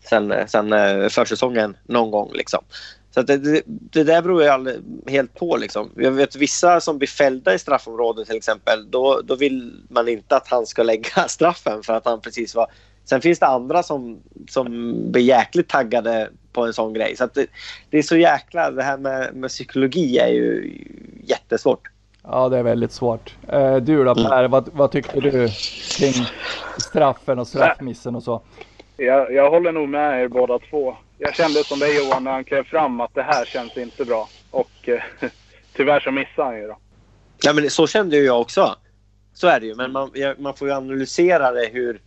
sen, 0.10 0.34
sen 0.48 0.74
eh, 0.74 1.10
försäsongen 1.10 1.78
någon 1.86 2.12
gång. 2.12 2.32
Liksom. 2.34 2.64
Så 3.12 3.22
det, 3.22 3.38
det, 3.38 3.62
det 3.66 4.04
där 4.04 4.22
beror 4.22 4.44
ju 4.44 4.50
all, 4.50 4.72
helt 5.08 5.34
på. 5.34 5.58
Liksom. 5.58 5.92
Jag 5.96 6.12
vet 6.12 6.36
vissa 6.36 6.82
som 6.82 6.98
blir 6.98 7.08
fällda 7.08 7.54
i 7.54 7.60
straffområdet 7.60 8.28
till 8.28 8.38
exempel. 8.38 8.92
Då, 8.92 9.22
då 9.24 9.36
vill 9.36 9.74
man 9.90 10.08
inte 10.08 10.36
att 10.36 10.48
han 10.48 10.66
ska 10.66 10.84
lägga 10.84 11.28
straffen 11.28 11.84
för 11.84 11.94
att 11.94 12.06
han 12.06 12.22
precis 12.22 12.56
var... 12.56 12.68
Sen 13.06 13.22
finns 13.22 13.40
det 13.40 13.48
andra 13.48 13.84
som, 13.84 14.20
som 14.50 14.96
blir 15.12 15.24
jäkligt 15.24 15.70
taggade 15.70 16.30
på 16.54 16.66
en 16.66 16.74
sån 16.74 16.94
grej. 16.94 17.16
Så 17.16 17.30
det, 17.34 17.48
det 17.90 17.98
är 17.98 18.04
så 18.04 18.18
jäkla... 18.18 18.72
Det 18.72 18.84
här 18.84 18.98
med, 18.98 19.36
med 19.36 19.50
psykologi 19.50 20.18
är 20.18 20.28
ju 20.28 20.78
jättesvårt. 21.24 21.88
Ja, 22.24 22.50
det 22.50 22.58
är 22.58 22.64
väldigt 22.64 22.92
svårt. 22.92 23.36
Eh, 23.48 23.76
du 23.76 24.04
då 24.04 24.16
Per, 24.16 24.48
vad, 24.48 24.70
vad 24.74 24.92
tyckte 24.92 25.20
du 25.20 25.50
kring 25.98 26.14
straffen 26.78 27.40
och 27.40 27.48
straffmissen 27.48 28.16
och 28.16 28.24
så? 28.24 28.42
Jag, 28.98 29.34
jag 29.34 29.50
håller 29.50 29.72
nog 29.72 29.90
med 29.90 30.24
er 30.24 30.28
båda 30.28 30.60
två. 30.60 30.98
Jag 31.18 31.36
kände 31.36 31.64
som 31.64 31.80
dig 31.80 31.98
Johan 31.98 32.24
när 32.24 32.32
han 32.32 32.44
klev 32.44 32.64
fram 32.64 33.02
att 33.02 33.14
det 33.14 33.24
här 33.24 33.46
känns 33.46 33.78
inte 33.78 34.06
bra. 34.06 34.30
Och 34.52 34.90
eh, 34.90 35.02
tyvärr 35.74 36.00
så 36.00 36.12
missade 36.12 36.48
han 36.48 36.58
ju 36.58 36.68
då. 36.68 36.78
Ja, 37.44 37.54
men 37.54 37.70
så 37.70 37.88
kände 37.88 38.18
ju 38.18 38.24
jag 38.24 38.42
också. 38.42 38.76
Så 39.34 39.48
är 39.48 39.60
det 39.60 39.66
ju. 39.66 39.76
Men 39.76 39.92
man, 39.92 40.12
man 40.38 40.54
får 40.54 40.68
ju 40.68 40.74
analysera 40.74 41.52
det. 41.52 41.70
Hur, 41.74 42.02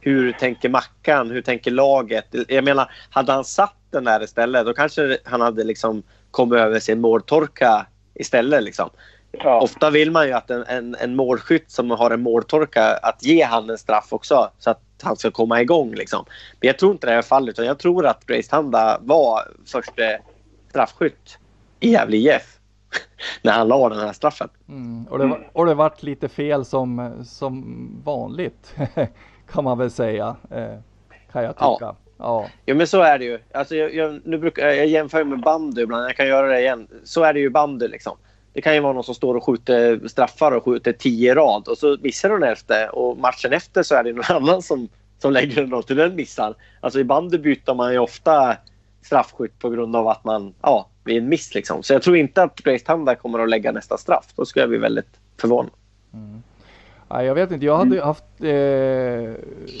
hur 0.00 0.32
tänker 0.32 0.68
Mackan? 0.68 1.30
Hur 1.30 1.42
tänker 1.42 1.70
laget? 1.70 2.26
Jag 2.48 2.64
menar, 2.64 2.90
hade 3.10 3.32
han 3.32 3.44
satt 3.44 3.76
den 3.90 4.04
där 4.04 4.22
istället 4.22 4.66
då 4.66 4.74
kanske 4.74 5.18
han 5.24 5.40
hade 5.40 5.64
liksom 5.64 6.02
kommit 6.30 6.58
över 6.58 6.80
sin 6.80 7.00
måltorka 7.00 7.86
istället. 8.14 8.62
Liksom. 8.62 8.90
Ja, 9.32 9.60
Ofta 9.60 9.90
vill 9.90 10.10
man 10.10 10.26
ju 10.26 10.32
att 10.32 10.50
en, 10.50 10.64
en, 10.66 10.96
en 11.00 11.16
målskytt 11.16 11.70
som 11.70 11.90
har 11.90 12.10
en 12.10 12.22
måltorka 12.22 12.96
att 13.02 13.24
ge 13.24 13.44
han 13.44 13.70
en 13.70 13.78
straff 13.78 14.06
också 14.12 14.50
så 14.58 14.70
att 14.70 14.80
han 15.04 15.16
ska 15.16 15.30
komma 15.30 15.60
igång. 15.60 15.94
Liksom. 15.94 16.24
Men 16.60 16.66
jag 16.66 16.78
tror 16.78 16.92
inte 16.92 17.06
det 17.06 17.12
är 17.12 17.22
fallet. 17.22 17.52
Utan 17.52 17.66
jag 17.66 17.78
tror 17.78 18.06
att 18.06 18.26
Grace 18.26 18.50
Tanda 18.50 18.98
var 19.02 19.40
första 19.66 20.02
straffskytt 20.70 21.38
i 21.80 21.90
Gävle 21.92 22.16
IF 22.16 22.58
när 23.42 23.52
han 23.52 23.68
la 23.68 23.88
den 23.88 23.98
här 23.98 24.12
straffen. 24.12 24.48
Mm. 24.68 25.06
Och, 25.06 25.18
det, 25.18 25.26
var- 25.26 25.48
och 25.52 25.66
det 25.66 25.74
vart 25.74 26.02
lite 26.02 26.28
fel 26.28 26.64
som, 26.64 27.12
som 27.24 27.64
vanligt 28.04 28.74
kan 29.52 29.64
man 29.64 29.78
väl 29.78 29.90
säga. 29.90 30.36
Eh, 30.50 30.78
kan 31.32 31.44
jag 31.44 31.54
Ja. 31.58 31.74
tycka. 31.76 31.94
Ja. 32.18 32.46
Jo 32.66 32.76
men 32.76 32.86
så 32.86 33.00
är 33.02 33.18
det 33.18 33.24
ju. 33.24 33.38
Alltså, 33.54 33.76
jag, 33.76 33.94
jag, 33.94 34.20
nu 34.24 34.38
brukar, 34.38 34.66
jag 34.66 34.86
jämför 34.86 35.24
med 35.24 35.40
bandy 35.40 35.82
ibland. 35.82 36.04
Jag 36.04 36.16
kan 36.16 36.26
göra 36.26 36.46
det 36.46 36.60
igen. 36.60 36.88
Så 37.04 37.22
är 37.22 37.32
det 37.34 37.40
ju 37.40 37.50
bandy 37.50 37.88
liksom. 37.88 38.16
Det 38.54 38.60
kan 38.60 38.74
ju 38.74 38.80
vara 38.80 38.92
någon 38.92 39.04
som 39.04 39.14
står 39.14 39.34
och 39.34 39.44
skjuter 39.44 40.08
straffar 40.08 40.52
och 40.52 40.64
skjuter 40.64 40.92
tio 40.92 41.32
i 41.32 41.34
rad 41.34 41.68
och 41.68 41.78
så 41.78 41.96
missar 42.00 42.28
den 42.28 42.42
efter 42.42 42.94
och 42.94 43.18
matchen 43.18 43.52
efter 43.52 43.82
så 43.82 43.94
är 43.94 44.04
det 44.04 44.12
någon 44.12 44.24
annan 44.28 44.62
som, 44.62 44.88
som 45.18 45.32
lägger 45.32 45.66
den 45.66 45.82
till 45.82 45.96
den 45.96 46.14
missar. 46.14 46.54
Alltså 46.80 47.00
i 47.00 47.04
bandy 47.04 47.38
byter 47.38 47.74
man 47.74 47.92
ju 47.92 47.98
ofta 47.98 48.56
straffskytt 49.02 49.58
på 49.58 49.70
grund 49.70 49.96
av 49.96 50.08
att 50.08 50.24
man, 50.24 50.54
ja, 50.62 50.88
vid 51.04 51.16
en 51.16 51.28
miss 51.28 51.54
liksom. 51.54 51.82
Så 51.82 51.92
jag 51.92 52.02
tror 52.02 52.16
inte 52.16 52.42
att 52.42 52.60
Grace 52.60 52.84
Tanda 52.84 53.14
kommer 53.14 53.38
att 53.38 53.48
lägga 53.48 53.72
nästa 53.72 53.98
straff. 53.98 54.26
Då 54.36 54.44
skulle 54.44 54.62
jag 54.62 54.70
bli 54.70 54.78
väldigt 54.78 55.20
förvånad. 55.40 55.72
Mm. 56.14 56.42
Nej, 57.08 57.26
jag 57.26 57.34
vet 57.34 57.50
inte, 57.50 57.66
jag 57.66 57.76
hade 57.76 58.04
haft, 58.04 58.24
eh, 58.40 58.48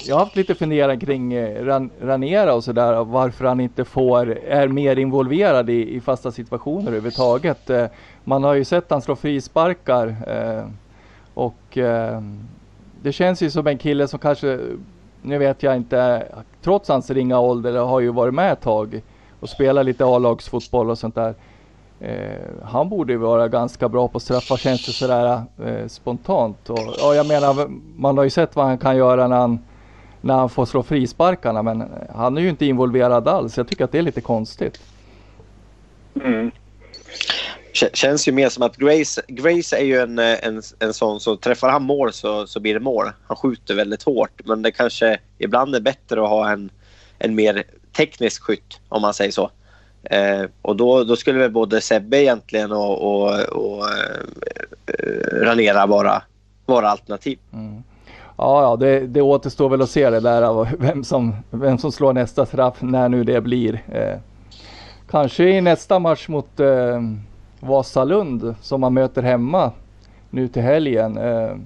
jag 0.06 0.14
har 0.14 0.18
haft 0.18 0.36
lite 0.36 0.54
funderingar 0.54 1.00
kring 1.00 1.32
eh, 1.32 1.64
Ran, 1.64 1.90
Ranera 2.00 2.54
och 2.54 2.64
sådär. 2.64 3.04
Varför 3.04 3.44
han 3.44 3.60
inte 3.60 3.84
får, 3.84 4.38
är 4.38 4.68
mer 4.68 4.98
involverad 4.98 5.70
i, 5.70 5.94
i 5.94 6.00
fasta 6.00 6.32
situationer 6.32 6.86
överhuvudtaget. 6.86 7.70
Eh, 7.70 7.86
man 8.24 8.44
har 8.44 8.54
ju 8.54 8.64
sett 8.64 8.90
han 8.90 9.02
slå 9.02 9.16
frisparkar. 9.16 10.16
Eh, 10.26 10.68
och 11.34 11.78
eh, 11.78 12.22
det 13.02 13.12
känns 13.12 13.42
ju 13.42 13.50
som 13.50 13.66
en 13.66 13.78
kille 13.78 14.08
som 14.08 14.18
kanske, 14.18 14.60
nu 15.22 15.38
vet 15.38 15.62
jag 15.62 15.76
inte, 15.76 16.28
trots 16.62 16.88
hans 16.88 17.10
ringa 17.10 17.38
ålder 17.38 17.78
har 17.78 18.00
ju 18.00 18.08
varit 18.12 18.34
med 18.34 18.52
ett 18.52 18.60
tag 18.60 19.02
och 19.40 19.48
spelat 19.48 19.86
lite 19.86 20.04
A-lagsfotboll 20.04 20.90
och 20.90 20.98
sånt 20.98 21.14
där. 21.14 21.34
Eh, 22.00 22.64
han 22.64 22.88
borde 22.88 23.12
ju 23.12 23.18
vara 23.18 23.48
ganska 23.48 23.88
bra 23.88 24.08
på 24.08 24.20
straffar 24.20 24.56
känns 24.56 24.86
det 24.86 24.92
sådär 24.92 25.42
eh, 25.64 25.88
spontant. 25.88 26.70
Och, 26.70 26.94
ja, 26.98 27.14
jag 27.14 27.26
menar, 27.26 27.68
man 27.96 28.18
har 28.18 28.24
ju 28.24 28.30
sett 28.30 28.56
vad 28.56 28.66
han 28.66 28.78
kan 28.78 28.96
göra 28.96 29.28
när 29.28 29.36
han, 29.36 29.58
när 30.20 30.34
han 30.34 30.50
får 30.50 30.66
slå 30.66 30.82
frisparkarna 30.82 31.62
men 31.62 31.80
eh, 31.80 31.86
han 32.14 32.36
är 32.36 32.40
ju 32.42 32.48
inte 32.48 32.66
involverad 32.66 33.28
alls. 33.28 33.56
Jag 33.56 33.68
tycker 33.68 33.84
att 33.84 33.92
det 33.92 33.98
är 33.98 34.02
lite 34.02 34.20
konstigt. 34.20 34.80
mm. 36.24 36.50
Känns 37.92 38.28
ju 38.28 38.32
mer 38.32 38.48
som 38.48 38.62
att 38.62 38.76
Grace, 38.76 39.22
Grace 39.28 39.76
är 39.76 39.84
ju 39.84 39.98
en, 39.98 40.18
eh, 40.18 40.46
en, 40.46 40.62
en 40.78 40.94
sån 40.94 41.20
så 41.20 41.36
träffar 41.36 41.68
han 41.68 41.82
mål 41.82 42.12
så, 42.12 42.46
så 42.46 42.60
blir 42.60 42.74
det 42.74 42.80
mål. 42.80 43.10
Han 43.26 43.36
skjuter 43.36 43.74
väldigt 43.74 44.02
hårt 44.02 44.40
men 44.44 44.62
det 44.62 44.72
kanske 44.72 45.18
ibland 45.38 45.74
är 45.74 45.80
bättre 45.80 46.22
att 46.22 46.28
ha 46.28 46.50
en, 46.50 46.70
en 47.18 47.34
mer 47.34 47.64
teknisk 47.96 48.42
skytt 48.42 48.80
om 48.88 49.02
man 49.02 49.14
säger 49.14 49.30
så. 49.30 49.50
Eh, 50.04 50.42
och 50.62 50.76
då, 50.76 51.04
då 51.04 51.16
skulle 51.16 51.38
väl 51.38 51.50
både 51.50 51.80
Sebbe 51.80 52.22
egentligen 52.22 52.72
och, 52.72 53.02
och, 53.02 53.40
och 53.40 53.88
eh, 53.88 55.42
Ranera 55.42 55.86
vara, 55.86 56.22
vara 56.66 56.88
alternativ. 56.88 57.38
Mm. 57.52 57.82
Ja, 58.36 58.62
ja 58.62 58.76
det, 58.76 59.00
det 59.00 59.22
återstår 59.22 59.68
väl 59.68 59.82
att 59.82 59.90
se 59.90 60.10
det 60.10 60.20
där 60.20 60.42
av 60.42 60.68
vem 60.78 61.04
som, 61.04 61.34
vem 61.50 61.78
som 61.78 61.92
slår 61.92 62.12
nästa 62.12 62.46
straff 62.46 62.76
när 62.80 63.08
nu 63.08 63.24
det 63.24 63.40
blir. 63.40 63.82
Eh, 63.92 64.18
kanske 65.10 65.44
i 65.44 65.60
nästa 65.60 65.98
match 65.98 66.28
mot 66.28 66.60
eh, 66.60 67.02
Vasalund 67.60 68.54
som 68.60 68.80
man 68.80 68.94
möter 68.94 69.22
hemma 69.22 69.72
nu 70.30 70.48
till 70.48 70.62
helgen. 70.62 71.18
Eh, 71.18 71.56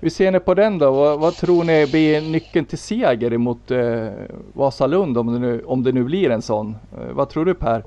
hur 0.00 0.08
ser 0.08 0.30
ni 0.30 0.40
på 0.40 0.54
den 0.54 0.78
då? 0.78 0.90
Vad, 0.90 1.20
vad 1.20 1.34
tror 1.34 1.64
ni 1.64 1.86
blir 1.86 2.32
nyckeln 2.32 2.64
till 2.64 2.78
seger 2.78 3.38
mot 3.38 3.70
eh, 3.70 4.08
Vasalund 4.52 5.18
om 5.18 5.32
det, 5.32 5.38
nu, 5.38 5.62
om 5.64 5.82
det 5.82 5.92
nu 5.92 6.04
blir 6.04 6.30
en 6.30 6.42
sån? 6.42 6.76
Eh, 6.92 7.12
vad 7.12 7.28
tror 7.28 7.44
du 7.44 7.54
Per? 7.54 7.82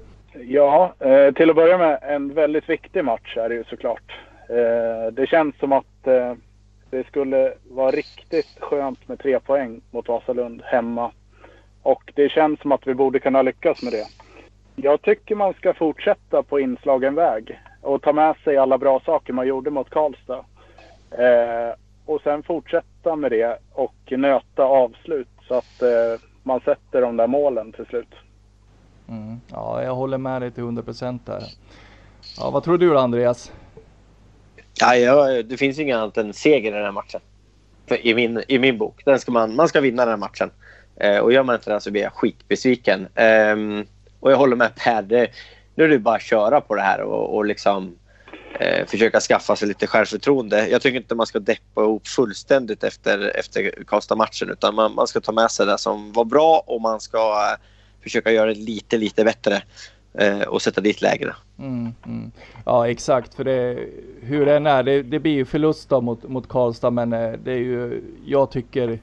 Ja, 0.47 0.93
eh, 0.99 1.33
till 1.33 1.49
att 1.49 1.55
börja 1.55 1.77
med 1.77 1.99
en 2.01 2.33
väldigt 2.33 2.69
viktig 2.69 3.05
match 3.05 3.37
är 3.37 3.49
det 3.49 3.55
ju 3.55 3.63
såklart. 3.63 4.19
Eh, 4.49 5.13
det 5.13 5.27
känns 5.27 5.59
som 5.59 5.71
att 5.71 6.07
eh, 6.07 6.33
det 6.89 7.07
skulle 7.07 7.53
vara 7.69 7.91
riktigt 7.91 8.57
skönt 8.59 9.07
med 9.07 9.19
tre 9.19 9.39
poäng 9.39 9.81
mot 9.91 10.07
Vasalund 10.07 10.61
hemma. 10.65 11.11
Och 11.81 12.11
det 12.15 12.29
känns 12.29 12.59
som 12.59 12.71
att 12.71 12.87
vi 12.87 12.93
borde 12.93 13.19
kunna 13.19 13.41
lyckas 13.41 13.83
med 13.83 13.93
det. 13.93 14.07
Jag 14.75 15.01
tycker 15.01 15.35
man 15.35 15.53
ska 15.53 15.73
fortsätta 15.73 16.43
på 16.43 16.59
inslagen 16.59 17.15
väg 17.15 17.59
och 17.81 18.01
ta 18.01 18.13
med 18.13 18.35
sig 18.43 18.57
alla 18.57 18.77
bra 18.77 18.99
saker 19.05 19.33
man 19.33 19.47
gjorde 19.47 19.69
mot 19.69 19.89
Karlstad. 19.89 20.45
Eh, 21.11 21.73
och 22.07 22.21
sen 22.21 22.43
fortsätta 22.43 23.15
med 23.15 23.31
det 23.31 23.59
och 23.73 24.11
nöta 24.11 24.63
avslut 24.63 25.27
så 25.47 25.53
att 25.53 25.81
eh, 25.81 26.21
man 26.43 26.59
sätter 26.59 27.01
de 27.01 27.17
där 27.17 27.27
målen 27.27 27.71
till 27.71 27.85
slut. 27.85 28.13
Mm. 29.09 29.41
Ja, 29.51 29.83
jag 29.83 29.95
håller 29.95 30.17
med 30.17 30.41
dig 30.41 30.51
till 30.51 30.63
100 30.63 30.83
procent 30.83 31.25
där. 31.25 31.43
Ja, 32.37 32.49
vad 32.49 32.63
tror 32.63 32.77
du 32.77 32.89
då 32.89 32.97
Andreas? 32.97 33.51
Ja, 34.79 34.95
ja, 34.95 35.43
det 35.43 35.57
finns 35.57 35.79
ju 35.79 35.83
inget 35.83 35.97
annat 35.97 36.17
än 36.17 36.33
seger 36.33 36.71
i 36.71 36.73
den 36.73 36.83
här 36.83 36.91
matchen. 36.91 37.21
För 37.87 38.07
I 38.07 38.15
min, 38.15 38.43
i 38.47 38.59
min 38.59 38.77
bok. 38.77 39.01
Den 39.05 39.19
ska 39.19 39.31
man, 39.31 39.55
man 39.55 39.67
ska 39.67 39.81
vinna 39.81 40.05
den 40.05 40.09
här 40.09 40.17
matchen. 40.17 40.49
Eh, 40.95 41.17
och 41.17 41.33
gör 41.33 41.43
man 41.43 41.55
inte 41.55 41.73
det 41.73 41.79
så 41.79 41.91
blir 41.91 42.01
jag 42.01 42.13
skitbesviken. 42.13 43.07
Eh, 43.15 43.85
och 44.19 44.31
jag 44.31 44.37
håller 44.37 44.55
med 44.55 44.75
Per. 44.75 45.01
Det, 45.01 45.27
nu 45.75 45.83
är 45.83 45.89
det 45.89 45.99
bara 45.99 46.15
att 46.15 46.21
köra 46.21 46.61
på 46.61 46.75
det 46.75 46.81
här 46.81 47.01
och, 47.01 47.35
och 47.35 47.45
liksom 47.45 47.95
Eh, 48.59 48.85
försöka 48.85 49.19
skaffa 49.19 49.55
sig 49.55 49.67
lite 49.67 49.87
självförtroende. 49.87 50.67
Jag 50.67 50.81
tycker 50.81 50.97
inte 50.97 51.15
man 51.15 51.25
ska 51.25 51.39
deppa 51.39 51.81
ihop 51.81 52.07
fullständigt 52.07 52.83
efter, 52.83 53.37
efter 53.39 53.83
Karlstad-matchen 53.87 54.49
utan 54.49 54.75
man, 54.75 54.95
man 54.95 55.07
ska 55.07 55.19
ta 55.19 55.31
med 55.31 55.51
sig 55.51 55.65
det 55.65 55.77
som 55.77 56.11
var 56.11 56.25
bra 56.25 56.63
och 56.67 56.81
man 56.81 56.99
ska 56.99 57.17
eh, 57.17 57.63
försöka 58.03 58.31
göra 58.31 58.45
det 58.45 58.59
lite, 58.59 58.97
lite 58.97 59.23
bättre 59.23 59.63
eh, 60.13 60.41
och 60.41 60.61
sätta 60.61 60.81
dit 60.81 61.01
lägre. 61.01 61.35
Mm, 61.59 61.93
mm. 62.05 62.31
Ja 62.65 62.89
exakt, 62.89 63.33
för 63.33 63.43
det, 63.43 63.87
hur 64.21 64.45
det 64.45 64.55
än 64.55 64.67
är, 64.67 64.83
det, 64.83 65.03
det 65.03 65.19
blir 65.19 65.33
ju 65.33 65.45
förlust 65.45 65.89
då 65.89 66.01
mot, 66.01 66.23
mot 66.23 66.49
Karlstad 66.49 66.89
men 66.89 67.13
eh, 67.13 67.31
det 67.43 67.51
är 67.51 67.57
ju, 67.57 68.03
jag 68.25 68.51
tycker 68.51 68.99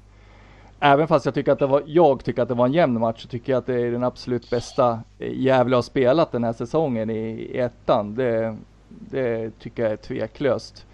Även 0.80 1.08
fast 1.08 1.24
jag 1.24 1.34
tycker 1.34 1.52
att 1.52 1.58
det 1.58 1.66
var, 1.66 1.82
jag 1.86 2.24
tycker 2.24 2.42
att 2.42 2.48
det 2.48 2.54
var 2.54 2.66
en 2.66 2.72
jämn 2.72 3.00
match 3.00 3.22
så 3.22 3.28
tycker 3.28 3.52
jag 3.52 3.58
att 3.58 3.66
det 3.66 3.80
är 3.80 3.90
den 3.90 4.04
absolut 4.04 4.50
bästa 4.50 5.00
eh, 5.18 5.32
Gävle 5.32 5.76
har 5.76 5.82
spelat 5.82 6.32
den 6.32 6.44
här 6.44 6.52
säsongen 6.52 7.10
i, 7.10 7.28
i 7.28 7.58
ettan. 7.58 8.14
Det, 8.14 8.56
det 9.00 9.50
tycker 9.58 9.82
jag 9.82 9.92
är 9.92 9.96
tveklöst. 9.96 10.86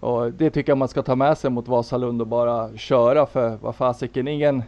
Och 0.00 0.32
det 0.32 0.50
tycker 0.50 0.70
jag 0.70 0.78
man 0.78 0.88
ska 0.88 1.02
ta 1.02 1.16
med 1.16 1.38
sig 1.38 1.50
mot 1.50 1.68
Vasalund 1.68 2.20
och 2.20 2.26
bara 2.26 2.76
köra 2.76 3.26
för 3.26 3.56
vad 3.56 3.76
fasiken, 3.76 4.28
ingen, 4.28 4.62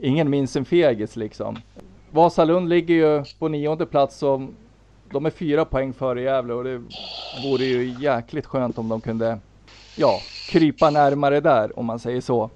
ingen 0.00 0.30
minns 0.30 0.56
en 0.56 0.64
fegis 0.64 1.16
liksom. 1.16 1.58
Vasalund 2.10 2.68
ligger 2.68 2.94
ju 2.94 3.24
på 3.38 3.48
nionde 3.48 3.86
plats 3.86 4.22
och 4.22 4.40
de 5.10 5.26
är 5.26 5.30
fyra 5.30 5.64
poäng 5.64 5.92
före 5.92 6.22
Gävle 6.22 6.54
och 6.54 6.64
det 6.64 6.82
vore 7.44 7.64
ju 7.64 7.96
jäkligt 8.00 8.46
skönt 8.46 8.78
om 8.78 8.88
de 8.88 9.00
kunde 9.00 9.38
ja, 9.96 10.20
krypa 10.48 10.90
närmare 10.90 11.40
där 11.40 11.78
om 11.78 11.86
man 11.86 11.98
säger 11.98 12.20
så. 12.20 12.50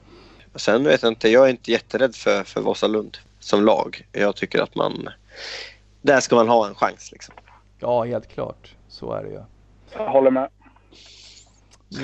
Sen 0.55 0.85
vet 0.85 1.03
jag 1.03 1.13
inte, 1.13 1.29
jag 1.29 1.47
är 1.47 1.51
inte 1.51 1.71
jätterädd 1.71 2.15
för, 2.15 2.45
för 2.45 2.61
Vasalund 2.61 3.19
som 3.41 3.65
lag. 3.65 4.07
Jag 4.13 4.37
tycker 4.37 4.63
att 4.63 4.75
man... 4.75 5.09
Där 6.03 6.21
ska 6.21 6.37
man 6.37 6.49
ha 6.49 6.69
en 6.69 6.75
chans 6.75 7.13
liksom. 7.13 7.35
Ja, 7.79 8.05
helt 8.05 8.29
klart. 8.29 8.75
Så 8.89 9.13
är 9.13 9.23
det 9.23 9.31
ju. 9.31 9.41
Jag 9.97 10.09
håller 10.09 10.31
med. 10.31 10.49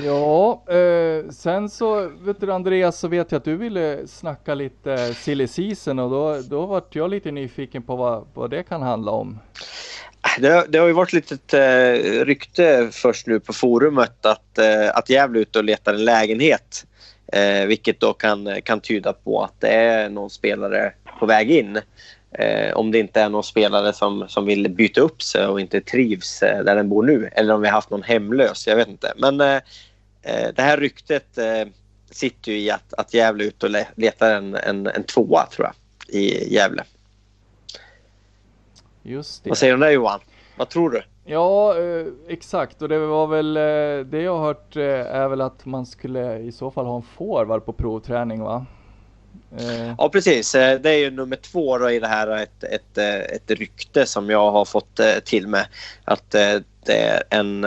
Ja, 0.04 0.64
eh, 0.68 1.30
sen 1.30 1.70
så 1.70 2.08
vet 2.08 2.40
du 2.40 2.52
Andreas 2.52 2.98
så 2.98 3.08
vet 3.08 3.32
jag 3.32 3.38
att 3.38 3.44
du 3.44 3.56
ville 3.56 4.06
snacka 4.06 4.54
lite 4.54 5.14
silly 5.14 5.46
season 5.46 5.98
och 5.98 6.10
då, 6.10 6.40
då 6.50 6.66
vart 6.66 6.94
jag 6.94 7.10
lite 7.10 7.30
nyfiken 7.30 7.82
på 7.82 7.96
vad, 7.96 8.26
vad 8.34 8.50
det 8.50 8.62
kan 8.62 8.82
handla 8.82 9.12
om. 9.12 9.38
Det, 10.38 10.66
det 10.68 10.78
har 10.78 10.86
ju 10.86 10.92
varit 10.92 11.12
lite 11.12 11.34
ett 11.34 11.54
eh, 11.54 12.24
rykte 12.24 12.88
först 12.92 13.26
nu 13.26 13.40
på 13.40 13.52
forumet 13.52 14.26
att, 14.26 14.58
eh, 14.58 14.90
att 14.94 15.10
Gävle 15.10 15.38
är 15.38 15.42
ute 15.42 15.58
och 15.58 15.64
letar 15.64 15.94
en 15.94 16.04
lägenhet. 16.04 16.86
Eh, 17.32 17.66
vilket 17.66 18.00
då 18.00 18.12
kan, 18.12 18.62
kan 18.62 18.80
tyda 18.80 19.12
på 19.12 19.42
att 19.42 19.60
det 19.60 19.68
är 19.68 20.08
någon 20.08 20.30
spelare 20.30 20.92
på 21.20 21.26
väg 21.26 21.50
in. 21.50 21.80
Eh, 22.32 22.72
om 22.72 22.90
det 22.90 22.98
inte 22.98 23.20
är 23.20 23.28
någon 23.28 23.44
spelare 23.44 23.92
som, 23.92 24.28
som 24.28 24.46
vill 24.46 24.70
byta 24.70 25.00
upp 25.00 25.22
sig 25.22 25.46
och 25.46 25.60
inte 25.60 25.80
trivs 25.80 26.42
eh, 26.42 26.64
där 26.64 26.76
den 26.76 26.88
bor 26.88 27.02
nu. 27.02 27.30
Eller 27.32 27.54
om 27.54 27.60
vi 27.60 27.68
har 27.68 27.74
haft 27.74 27.90
någon 27.90 28.02
hemlös, 28.02 28.66
jag 28.66 28.76
vet 28.76 28.88
inte. 28.88 29.12
Men 29.16 29.40
eh, 29.40 29.56
eh 30.22 30.48
det 30.54 30.62
här 30.62 30.76
ryktet 30.76 31.38
eh, 31.38 31.68
sitter 32.10 32.52
ju 32.52 32.58
i 32.58 32.70
att, 32.70 32.94
att 32.94 33.14
Gävle 33.14 33.44
är 33.44 33.48
ute 33.48 33.66
och 33.66 33.72
letar 33.94 34.34
en, 34.34 34.54
en, 34.54 34.86
en 34.86 35.04
tvåa, 35.04 35.46
tror 35.46 35.66
jag, 35.66 35.74
i 36.14 36.54
Gävle. 36.54 36.84
Just 39.02 39.44
det. 39.44 39.50
Vad 39.50 39.58
säger 39.58 39.76
du 39.76 39.80
där 39.80 39.90
Johan? 39.90 40.20
Vad 40.56 40.68
tror 40.68 40.90
du? 40.90 41.02
Ja, 41.24 41.78
eh, 41.78 42.06
exakt 42.28 42.82
och 42.82 42.88
det 42.88 42.98
var 42.98 43.26
väl 43.26 43.54
det 44.10 44.22
jag 44.22 44.38
har 44.38 44.44
hört 44.44 44.76
är 44.76 45.28
väl 45.28 45.40
att 45.40 45.66
man 45.66 45.86
skulle 45.86 46.38
i 46.38 46.52
så 46.52 46.70
fall 46.70 46.86
ha 46.86 46.96
en 46.96 47.02
forward 47.02 47.64
på 47.64 47.72
provträning 47.72 48.42
va? 48.42 48.66
Eh. 49.58 49.94
Ja 49.98 50.08
precis, 50.08 50.52
det 50.52 50.90
är 50.90 50.98
ju 50.98 51.10
nummer 51.10 51.36
två 51.36 51.78
då 51.78 51.90
i 51.90 51.98
det 51.98 52.06
här 52.06 52.28
ett, 52.28 52.64
ett, 52.64 52.98
ett 52.98 53.50
rykte 53.50 54.06
som 54.06 54.30
jag 54.30 54.50
har 54.50 54.64
fått 54.64 55.00
till 55.24 55.46
mig. 55.48 55.64
Att 56.04 56.30
det 56.30 56.62
är 56.86 57.22
en 57.30 57.66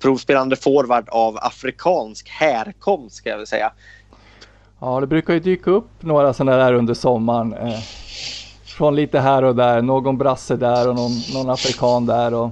provspelande 0.00 0.56
forward 0.56 1.08
av 1.08 1.38
afrikansk 1.40 2.28
härkomst 2.28 3.16
ska 3.16 3.30
jag 3.30 3.36
väl 3.36 3.46
säga. 3.46 3.72
Ja 4.80 5.00
det 5.00 5.06
brukar 5.06 5.34
ju 5.34 5.40
dyka 5.40 5.70
upp 5.70 5.90
några 6.00 6.32
sådana 6.32 6.56
där 6.56 6.72
under 6.72 6.94
sommaren. 6.94 7.54
Från 8.64 8.96
lite 8.96 9.20
här 9.20 9.42
och 9.44 9.56
där, 9.56 9.82
någon 9.82 10.18
brasse 10.18 10.56
där 10.56 10.88
och 10.88 10.94
någon, 10.94 11.12
någon 11.34 11.50
afrikan 11.50 12.06
där. 12.06 12.34
Och, 12.34 12.50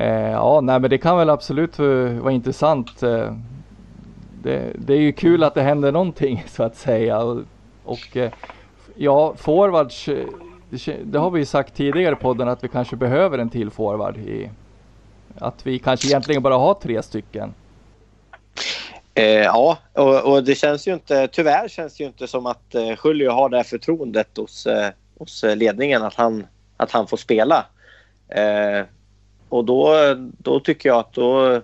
Eh, 0.00 0.30
ja, 0.30 0.60
nej 0.60 0.80
men 0.80 0.90
det 0.90 0.98
kan 0.98 1.18
väl 1.18 1.30
absolut 1.30 1.78
vara 1.78 2.32
intressant. 2.32 3.02
Eh, 3.02 3.34
det, 4.42 4.72
det, 4.78 4.94
är 4.94 5.00
ju 5.00 5.12
kul 5.12 5.44
att 5.44 5.54
det 5.54 5.62
händer 5.62 5.92
någonting 5.92 6.44
så 6.48 6.62
att 6.62 6.76
säga. 6.76 7.44
Och, 7.90 8.16
eh, 8.16 8.32
ja, 8.94 9.34
forwards, 9.36 10.04
det, 10.70 10.96
det, 11.04 11.18
har 11.18 11.30
vi 11.30 11.38
ju 11.38 11.46
sagt 11.46 11.74
tidigare 11.74 12.14
på 12.14 12.20
podden 12.20 12.48
att 12.48 12.64
vi 12.64 12.68
kanske 12.68 12.96
behöver 12.96 13.38
en 13.38 13.50
till 13.50 13.70
forward. 13.70 14.16
I, 14.16 14.50
att 15.38 15.66
vi 15.66 15.78
kanske 15.78 16.08
egentligen 16.08 16.42
bara 16.42 16.54
har 16.56 16.74
tre 16.74 17.02
stycken. 17.02 17.54
Eh, 19.14 19.24
ja, 19.24 19.78
och, 19.92 20.32
och, 20.32 20.44
det 20.44 20.54
känns 20.54 20.88
ju 20.88 20.92
inte, 20.92 21.28
tyvärr 21.28 21.68
känns 21.68 21.96
det 21.96 22.04
ju 22.04 22.08
inte 22.08 22.26
som 22.26 22.46
att 22.46 22.74
eh, 22.74 22.94
Julio 23.04 23.30
har 23.30 23.48
det 23.48 23.56
här 23.56 23.64
förtroendet 23.64 24.36
hos, 24.36 24.66
eh, 24.66 24.90
hos 25.18 25.44
ledningen 25.56 26.02
att 26.02 26.14
han, 26.14 26.46
att 26.76 26.90
han 26.90 27.06
får 27.06 27.16
spela. 27.16 27.66
Eh, 28.28 28.84
och 29.48 29.64
då, 29.64 29.94
då 30.38 30.60
tycker 30.60 30.88
jag 30.88 30.98
att 30.98 31.12
då, 31.12 31.60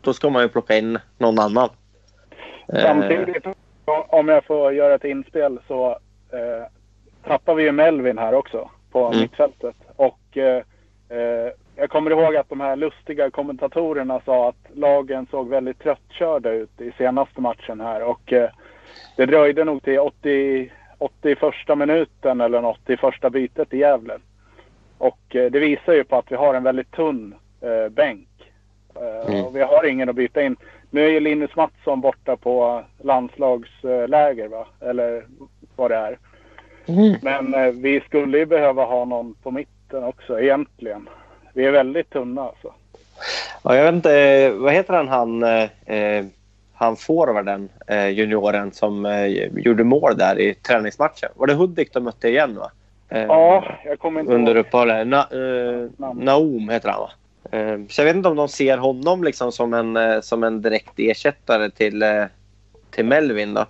då 0.00 0.12
ska 0.12 0.30
man 0.30 0.42
ju 0.42 0.48
plocka 0.48 0.78
in 0.78 0.98
någon 1.18 1.38
annan. 1.38 1.68
Samtidigt, 2.72 3.44
om 3.84 4.28
jag 4.28 4.44
får 4.44 4.72
göra 4.72 4.94
ett 4.94 5.04
inspel 5.04 5.60
så 5.68 5.98
eh, 6.32 6.66
tappar 7.24 7.54
vi 7.54 7.62
ju 7.62 7.72
Melvin 7.72 8.18
här 8.18 8.34
också 8.34 8.70
på 8.90 9.06
mm. 9.06 9.20
mittfältet. 9.20 9.76
Och 9.96 10.36
eh, 10.36 10.62
eh, 11.08 11.52
jag 11.76 11.90
kommer 11.90 12.10
ihåg 12.10 12.36
att 12.36 12.48
de 12.48 12.60
här 12.60 12.76
lustiga 12.76 13.30
kommentatorerna 13.30 14.20
sa 14.24 14.48
att 14.48 14.66
lagen 14.74 15.26
såg 15.30 15.48
väldigt 15.48 15.78
tröttkörda 15.78 16.50
ut 16.50 16.80
i 16.80 16.92
senaste 16.98 17.40
matchen 17.40 17.80
här. 17.80 18.02
Och 18.02 18.32
eh, 18.32 18.50
det 19.16 19.26
dröjde 19.26 19.64
nog 19.64 19.82
till 19.82 19.98
80, 19.98 20.72
81 20.98 21.38
minuten 21.76 22.40
eller 22.40 22.60
något 22.60 22.90
i 22.90 22.96
första 22.96 23.30
bytet 23.30 23.74
i 23.74 23.78
Gävle. 23.78 24.18
Och 24.98 25.36
eh, 25.36 25.50
det 25.50 25.58
visar 25.58 25.92
ju 25.92 26.04
på 26.04 26.16
att 26.16 26.32
vi 26.32 26.36
har 26.36 26.54
en 26.54 26.62
väldigt 26.62 26.90
tunn 26.90 27.34
eh, 27.60 27.88
bänk. 27.88 28.28
Mm. 29.28 29.44
Och 29.44 29.56
vi 29.56 29.62
har 29.62 29.86
ingen 29.86 30.08
att 30.08 30.16
byta 30.16 30.42
in. 30.42 30.56
Nu 30.90 31.04
är 31.04 31.08
ju 31.08 31.20
Linus 31.20 31.56
Mattsson 31.56 32.00
borta 32.00 32.36
på 32.36 32.84
landslagsläger, 33.02 34.48
va? 34.48 34.66
Eller 34.80 35.24
vad 35.76 35.90
det 35.90 35.96
är. 35.96 36.18
Mm. 36.86 37.16
Men 37.22 37.54
eh, 37.54 37.72
vi 37.72 38.00
skulle 38.00 38.38
ju 38.38 38.46
behöva 38.46 38.84
ha 38.84 39.04
någon 39.04 39.34
på 39.34 39.50
mitten 39.50 40.04
också 40.04 40.40
egentligen. 40.40 41.08
Vi 41.54 41.66
är 41.66 41.70
väldigt 41.70 42.10
tunna 42.10 42.42
alltså. 42.42 42.72
Ja, 43.62 43.76
jag 43.76 43.84
vet 43.84 43.94
inte, 43.94 44.20
eh, 44.20 44.52
vad 44.52 44.72
heter 44.72 44.94
han, 44.94 45.08
han, 45.08 45.42
eh, 45.42 46.24
han 46.74 46.96
forwarden, 46.96 47.68
eh, 47.86 48.08
junioren 48.08 48.72
som 48.72 49.06
eh, 49.06 49.26
gjorde 49.58 49.84
mål 49.84 50.16
där 50.16 50.38
i 50.38 50.54
träningsmatchen? 50.54 51.28
Var 51.36 51.46
det 51.46 51.54
Hudik 51.54 51.92
de 51.92 52.04
mötte 52.04 52.28
igen 52.28 52.56
va? 52.56 52.70
Eh, 53.08 53.22
ja, 53.22 53.64
jag 53.84 53.98
kommer 53.98 54.20
inte 54.20 54.32
Under 54.32 54.56
uppehållet. 54.56 55.06
Na, 55.06 55.18
eh, 55.18 56.08
Naum 56.14 56.68
heter 56.68 56.88
han 56.88 57.00
va? 57.00 57.10
Eh, 57.50 57.78
så 57.88 58.00
jag 58.00 58.06
vet 58.06 58.16
inte 58.16 58.28
om 58.28 58.36
de 58.36 58.48
ser 58.48 58.78
honom 58.78 59.24
liksom 59.24 59.52
som 59.52 59.74
en, 59.74 59.96
eh, 59.96 60.20
som 60.20 60.44
en 60.44 60.62
direkt 60.62 60.92
ersättare 60.96 61.70
till, 61.70 62.02
eh, 62.02 62.24
till 62.90 63.04
Melvin 63.04 63.54
då. 63.54 63.66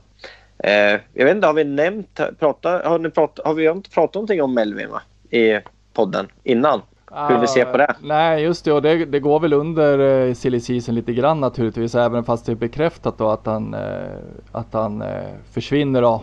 Eh, 0.59 1.01
jag 1.13 1.25
vet 1.25 1.35
inte, 1.35 1.47
har 1.47 1.55
vi 1.55 1.65
nämnt, 1.65 2.21
prata, 2.39 2.83
har, 2.85 2.99
ni 2.99 3.11
prat, 3.11 3.41
har 3.45 3.55
vi 3.55 3.71
inte 3.71 3.91
pratat 3.91 4.15
någonting 4.15 4.43
om 4.43 4.55
Melvin 4.55 4.91
va? 4.91 5.03
I 5.31 5.59
podden 5.93 6.29
innan? 6.45 6.83
Hur 7.13 7.39
vi 7.39 7.47
ser 7.47 7.65
på 7.65 7.77
det? 7.77 7.85
Uh, 7.85 8.07
nej, 8.09 8.43
just 8.43 8.65
det. 8.65 8.73
Och 8.73 8.83
det, 8.83 9.05
det 9.05 9.21
går 9.21 9.41
väl 9.41 9.53
under 9.53 9.99
uh, 9.99 10.35
silly 10.35 10.61
season 10.61 10.95
lite 10.95 11.13
grann 11.13 11.41
naturligtvis. 11.41 11.95
Även 11.95 12.25
fast 12.25 12.47
det 12.47 12.53
är 12.53 12.57
bekräftat 12.57 13.19
då 13.19 13.31
att 13.31 13.47
han, 13.47 13.75
uh, 13.75 13.81
att 14.53 14.73
han 14.73 15.03
uh, 15.03 15.09
försvinner 15.53 16.03
då 16.03 16.23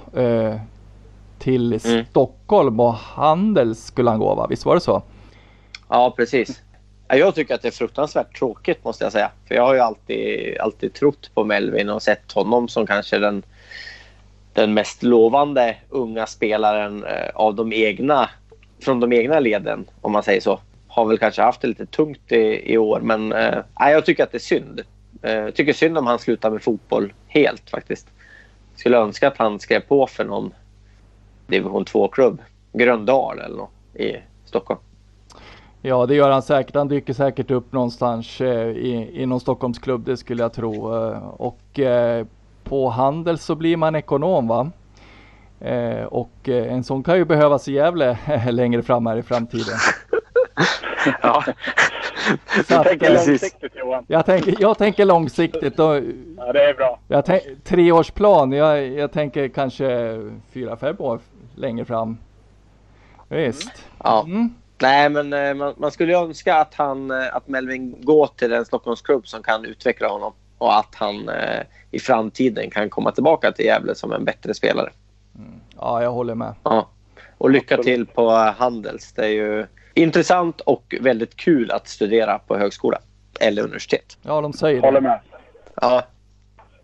till 1.40 1.80
mm. 1.86 2.06
Stockholm 2.06 2.80
och 2.80 2.94
Handels 2.94 3.86
skulle 3.86 4.10
han 4.10 4.20
gå 4.20 4.36
va? 4.36 4.48
Visst 4.50 4.66
var 4.66 4.76
det 4.76 4.82
så? 4.82 5.04
Ja 5.90 6.14
precis. 6.18 6.62
Jag 7.10 7.36
tycker 7.36 7.56
att 7.56 7.62
det 7.62 7.68
är 7.68 7.72
fruktansvärt 7.72 8.38
tråkigt 8.38 8.84
måste 8.84 9.04
jag 9.04 9.12
säga. 9.12 9.32
För 9.48 9.56
jag 9.56 9.64
har 9.64 9.74
ju 9.74 9.80
alltid, 9.80 10.58
alltid 10.58 10.94
trott 10.94 11.32
på 11.34 11.44
Melvin 11.44 11.90
och 11.90 12.02
sett 12.02 12.32
honom 12.32 12.68
som 12.68 12.88
kanske 12.88 13.18
den, 13.18 13.44
den 14.54 14.74
mest 14.74 15.04
lovande 15.04 15.78
unga 15.90 16.26
spelaren 16.26 17.04
eh, 17.04 17.30
av 17.34 17.56
de 17.56 17.74
egna, 17.74 18.30
från 18.80 19.00
de 19.00 19.14
egna 19.14 19.40
leden 19.40 19.86
om 20.02 20.12
man 20.12 20.24
säger 20.24 20.42
så. 20.42 20.60
Har 20.88 21.06
väl 21.06 21.18
kanske 21.18 21.42
haft 21.42 21.62
det 21.62 21.68
lite 21.68 21.86
tungt 21.86 22.32
i, 22.32 22.74
i 22.74 22.78
år 22.78 23.00
men 23.00 23.34
eh, 23.34 23.58
jag 23.80 24.06
tycker 24.06 24.24
att 24.24 24.32
det 24.32 24.38
är 24.38 24.40
synd. 24.40 24.82
Eh, 25.22 25.34
jag 25.34 25.56
tycker 25.56 25.74
synd 25.74 25.98
om 25.98 26.08
han 26.08 26.20
slutar 26.20 26.52
med 26.52 26.64
fotboll 26.64 27.14
helt 27.28 27.70
faktiskt. 27.70 28.08
Skulle 28.76 28.98
önska 28.98 29.28
att 29.28 29.38
han 29.38 29.60
skrev 29.60 29.80
på 29.80 30.08
för 30.08 30.26
någon 30.26 30.54
division 31.48 31.86
2-klubb. 31.86 32.42
Gröndal 32.74 33.40
eller 33.40 33.58
något 33.58 33.96
i 33.96 34.16
Stockholm. 34.46 34.80
Ja, 35.88 36.06
det 36.06 36.16
gör 36.16 36.30
han 36.30 36.42
säkert. 36.42 36.76
Han 36.76 36.88
dyker 36.88 37.14
säkert 37.14 37.52
upp 37.52 37.72
någonstans 37.72 38.42
eh, 38.42 38.68
i, 38.68 39.10
i 39.14 39.26
någon 39.26 39.40
Stockholmsklubb, 39.40 40.06
det 40.06 40.18
skulle 40.18 40.44
jag 40.44 40.54
tro. 40.54 40.96
Eh, 40.96 41.18
och 41.28 41.80
eh, 41.80 42.26
på 42.64 42.90
Handel 42.90 43.38
så 43.38 43.56
blir 43.56 43.78
man 43.78 43.96
ekonom 43.96 44.48
va? 44.48 44.72
Eh, 45.60 46.04
och 46.04 46.50
eh, 46.50 46.74
en 46.74 46.84
sån 46.84 47.04
kan 47.04 47.18
ju 47.18 47.26
behövas 47.26 47.68
i 47.68 47.74
Gävle 47.74 48.18
längre 48.52 48.84
fram 48.84 49.06
här 49.06 49.18
i 49.18 49.24
framtiden. 49.24 49.78
ja. 51.22 51.44
Så 52.56 52.64
Du 52.68 52.76
att, 52.76 52.88
tänker 52.88 53.06
eh, 53.06 53.14
långsiktigt 53.14 53.76
Johan. 53.76 54.06
jag, 54.08 54.26
tänker, 54.26 54.56
jag 54.60 54.78
tänker 54.78 55.06
långsiktigt. 55.06 55.80
Och, 55.80 55.96
Ja, 56.38 56.54
det 56.54 56.70
är 56.70 56.74
bra. 56.74 57.00
jag 57.08 57.26
tänk, 57.26 57.44
treårsplan, 57.64 58.52
jag, 58.52 58.88
jag 58.88 59.12
tänker 59.12 59.48
kanske 59.48 60.20
fyra, 60.54 60.78
fem 60.78 60.96
år 61.00 61.20
längre 61.56 61.86
fram. 61.86 62.18
Visst. 63.30 63.86
ja. 64.04 64.24
Mm. 64.28 64.54
Nej, 64.82 65.10
men 65.10 65.34
eh, 65.34 65.54
man, 65.54 65.74
man 65.78 65.92
skulle 65.92 66.12
ju 66.14 66.18
önska 66.20 66.56
att, 66.56 66.74
han, 66.74 67.12
eh, 67.12 67.36
att 67.36 67.48
Melvin 67.48 67.96
går 68.02 68.28
till 68.36 68.54
en 68.54 68.66
Stockholmsklubb 68.66 69.28
som 69.28 69.44
kan 69.44 69.66
utveckla 69.66 70.08
honom 70.08 70.34
och 70.58 70.78
att 70.78 70.96
han 70.96 71.30
eh, 71.30 71.62
i 71.92 72.00
framtiden 72.00 72.70
kan 72.70 72.90
komma 72.90 73.12
tillbaka 73.12 73.52
till 73.52 73.66
Gävle 73.66 73.96
som 73.96 74.12
en 74.14 74.26
bättre 74.26 74.54
spelare. 74.54 74.90
Ja, 75.78 76.04
jag 76.04 76.12
håller 76.12 76.36
med. 76.36 76.54
Ja. 76.64 76.90
Och 77.38 77.50
lycka 77.50 77.76
Absolut. 77.76 77.86
till 78.08 78.16
på 78.16 78.30
Handels. 78.32 79.14
Det 79.14 79.26
är 79.26 79.30
ju 79.30 79.66
intressant 79.94 80.62
och 80.62 80.96
väldigt 81.02 81.36
kul 81.36 81.72
att 81.72 81.88
studera 81.88 82.40
på 82.40 82.58
högskola 82.58 83.00
eller 83.40 83.62
universitet. 83.64 84.18
Ja, 84.22 84.42
de 84.42 84.54
säger 84.54 84.82
Håller 84.82 85.02
det. 85.02 85.08
med. 85.08 85.20
Ja. 85.82 86.04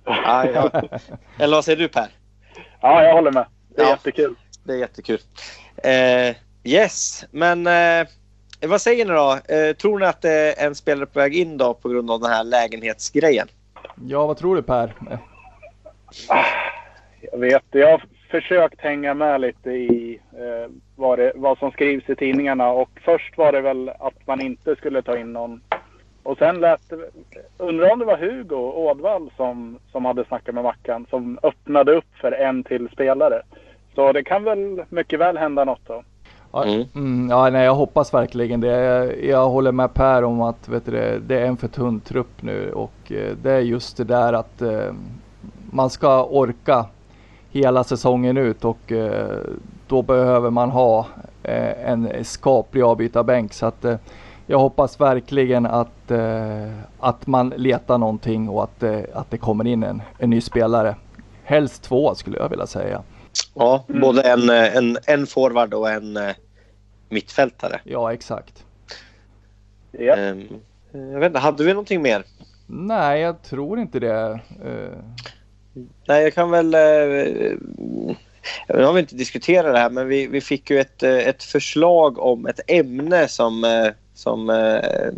Ja, 0.05 0.45
ja. 0.53 0.69
Eller 1.39 1.57
vad 1.57 1.65
säger 1.65 1.77
du 1.77 1.87
Per? 1.87 2.07
Ja, 2.81 3.03
jag 3.03 3.13
håller 3.13 3.31
med. 3.31 3.45
Det 3.75 3.81
är 3.81 3.85
Ja. 3.85 3.91
jättekul. 3.91 4.35
Det 4.63 4.73
är 4.73 4.77
jättekul. 4.77 5.19
Eh, 5.77 6.35
yes, 6.63 7.25
men 7.31 7.67
eh, 7.67 8.07
vad 8.61 8.81
säger 8.81 9.05
ni 9.05 9.13
då? 9.13 9.55
Eh, 9.55 9.75
tror 9.75 9.99
ni 9.99 10.05
att 10.05 10.21
det 10.21 10.31
är 10.31 10.67
en 10.67 10.75
spelare 10.75 11.05
på 11.05 11.19
väg 11.19 11.35
in 11.35 11.57
då 11.57 11.73
på 11.73 11.89
grund 11.89 12.11
av 12.11 12.19
den 12.19 12.31
här 12.31 12.43
lägenhetsgrejen? 12.43 13.47
Ja, 14.07 14.27
vad 14.27 14.37
tror 14.37 14.55
du 14.55 14.61
Per? 14.61 14.93
Jag 17.31 17.39
vet, 17.39 17.63
jag 17.71 17.91
har 17.91 18.03
försökt 18.31 18.81
hänga 18.81 19.13
med 19.13 19.41
lite 19.41 19.69
i 19.71 20.19
eh, 20.33 20.71
vad, 20.95 21.19
det, 21.19 21.31
vad 21.35 21.57
som 21.57 21.71
skrivs 21.71 22.09
i 22.09 22.15
tidningarna 22.15 22.69
och 22.69 22.89
först 23.05 23.37
var 23.37 23.51
det 23.51 23.61
väl 23.61 23.89
att 23.89 24.27
man 24.27 24.41
inte 24.41 24.75
skulle 24.75 25.01
ta 25.01 25.17
in 25.17 25.33
någon. 25.33 25.61
Och 26.23 26.37
sen 26.37 26.59
lät 26.59 26.89
det, 26.89 27.09
undrar 27.57 27.91
om 27.91 27.99
det 27.99 28.05
var 28.05 28.17
Hugo 28.17 28.55
Ådvall 28.55 29.31
som, 29.37 29.79
som 29.91 30.05
hade 30.05 30.25
snackat 30.25 30.55
med 30.55 30.63
Mackan 30.63 31.05
som 31.09 31.39
öppnade 31.43 31.91
upp 31.91 32.15
för 32.21 32.31
en 32.31 32.63
till 32.63 32.89
spelare. 32.89 33.41
Så 33.95 34.11
det 34.11 34.23
kan 34.23 34.43
väl 34.43 34.83
mycket 34.89 35.19
väl 35.19 35.37
hända 35.37 35.65
något 35.65 35.87
då. 35.87 36.03
Ja, 36.53 36.63
Mm. 36.65 36.85
mm, 36.95 37.29
ja, 37.29 37.49
nej, 37.49 37.65
jag 37.65 37.75
hoppas 37.75 38.13
verkligen 38.13 38.61
det. 38.61 38.67
Jag, 38.67 39.23
jag 39.23 39.49
håller 39.49 39.71
med 39.71 39.93
Per 39.93 40.23
om 40.23 40.41
att 40.41 40.69
vet 40.69 40.85
du, 40.85 41.19
det, 41.27 41.39
är 41.39 41.45
en 41.45 41.57
för 41.57 41.67
tunn 41.67 41.99
trupp 41.99 42.41
nu 42.41 42.71
och 42.71 43.11
eh, 43.11 43.35
det 43.43 43.51
är 43.51 43.59
just 43.59 43.97
det 43.97 44.03
där 44.03 44.33
att 44.33 44.61
eh, 44.61 44.93
man 45.71 45.89
ska 45.89 46.23
orka 46.25 46.85
hela 47.51 47.83
säsongen 47.83 48.37
ut 48.37 48.65
och 48.65 48.91
eh, 48.91 49.37
då 49.87 50.01
behöver 50.01 50.49
man 50.49 50.69
ha 50.69 51.05
en 51.85 52.09
skaplig 52.23 52.81
avbytarbänk. 52.81 53.53
Så 53.53 53.65
att 53.65 53.85
jag 54.47 54.59
hoppas 54.59 54.99
verkligen 55.01 55.65
att, 55.65 56.11
att 56.99 57.27
man 57.27 57.53
letar 57.57 57.97
någonting 57.97 58.49
och 58.49 58.63
att, 58.63 58.83
att 59.13 59.31
det 59.31 59.37
kommer 59.37 59.67
in 59.67 59.83
en, 59.83 60.01
en 60.17 60.29
ny 60.29 60.41
spelare. 60.41 60.95
Helst 61.43 61.83
två 61.83 62.15
skulle 62.15 62.37
jag 62.37 62.49
vilja 62.49 62.67
säga. 62.67 63.01
Ja, 63.55 63.85
Mm. 63.89 64.01
både 64.01 64.21
en, 64.21 64.49
eh, 64.49 64.75
en, 64.75 64.97
en 65.05 65.27
forward 65.27 65.73
och 65.73 65.89
en 65.89 66.17
eh, 66.17 66.35
mittfältare. 67.09 67.81
Ja, 67.83 68.13
exakt. 68.13 68.63
Ja. 69.91 70.15
Ehm, 70.15 70.47
jag 70.91 71.19
vet 71.19 71.27
inte, 71.27 71.39
hade 71.39 71.63
vi 71.63 71.69
någonting 71.69 72.01
mer? 72.01 72.23
Nej, 72.67 73.21
jag 73.21 73.41
tror 73.41 73.79
inte 73.79 73.99
det. 73.99 74.39
Eh, 74.65 74.97
Nej, 76.07 76.23
jag 76.23 76.33
kan 76.33 76.51
väl... 76.51 76.69
Nu 78.67 78.83
har 78.83 78.93
vi 78.93 78.99
inte 78.99 79.15
diskuterat 79.15 79.73
det 79.73 79.79
här, 79.79 79.89
men 79.89 80.07
vi, 80.07 80.27
vi 80.27 80.41
fick 80.41 80.69
ju 80.69 80.79
ett, 80.79 81.03
ett 81.03 81.43
förslag 81.43 82.19
om 82.19 82.45
ett 82.45 82.59
ämne 82.67 83.27
som, 83.27 83.65
som 84.13 84.49
eh, 84.49 85.09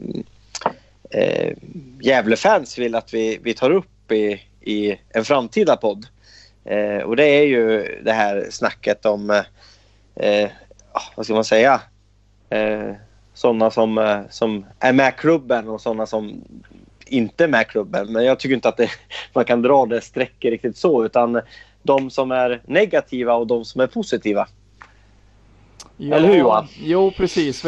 Gävlefans 2.02 2.78
vill 2.78 2.96
att 2.96 3.14
vi, 3.14 3.40
vi 3.44 3.54
tar 3.54 3.72
upp 3.72 4.12
i, 4.12 4.42
i 4.62 4.98
en 5.10 5.26
framtida 5.26 5.78
podd. 5.78 6.08
Eh, 6.66 7.04
och 7.04 7.16
det 7.16 7.26
är 7.26 7.44
ju 7.44 8.00
det 8.04 8.14
här 8.14 8.48
snacket 8.50 9.06
om, 9.06 9.30
eh, 9.30 9.44
eh, 10.16 10.50
ah, 10.92 11.02
vad 11.16 11.26
ska 11.26 11.36
man 11.36 11.46
säga, 11.46 11.82
eh, 12.50 12.92
sådana 13.34 13.72
som, 13.72 13.98
eh, 13.98 14.20
som 14.30 14.66
är 14.80 14.94
med 14.94 15.16
klubben 15.16 15.70
och 15.70 15.82
sådana 15.82 16.06
som 16.06 16.44
inte 17.06 17.44
är 17.44 17.48
med 17.48 17.68
klubben. 17.68 18.14
Men 18.14 18.26
jag 18.26 18.40
tycker 18.40 18.56
inte 18.56 18.70
att 18.70 18.78
det, 18.78 18.90
man 19.34 19.46
kan 19.46 19.62
dra 19.62 19.86
det 19.86 20.02
strecket 20.02 20.52
riktigt 20.52 20.78
så, 20.78 21.06
utan 21.06 21.42
de 21.84 22.10
som 22.10 22.32
är 22.32 22.62
negativa 22.66 23.34
och 23.34 23.48
de 23.48 23.66
som 23.66 23.82
är 23.82 23.88
positiva. 23.88 24.48
Ja, 25.98 26.16
Eller 26.16 26.28
hur, 26.28 26.38
Johan? 26.38 26.68
Jo, 26.80 27.12
precis. 27.18 27.66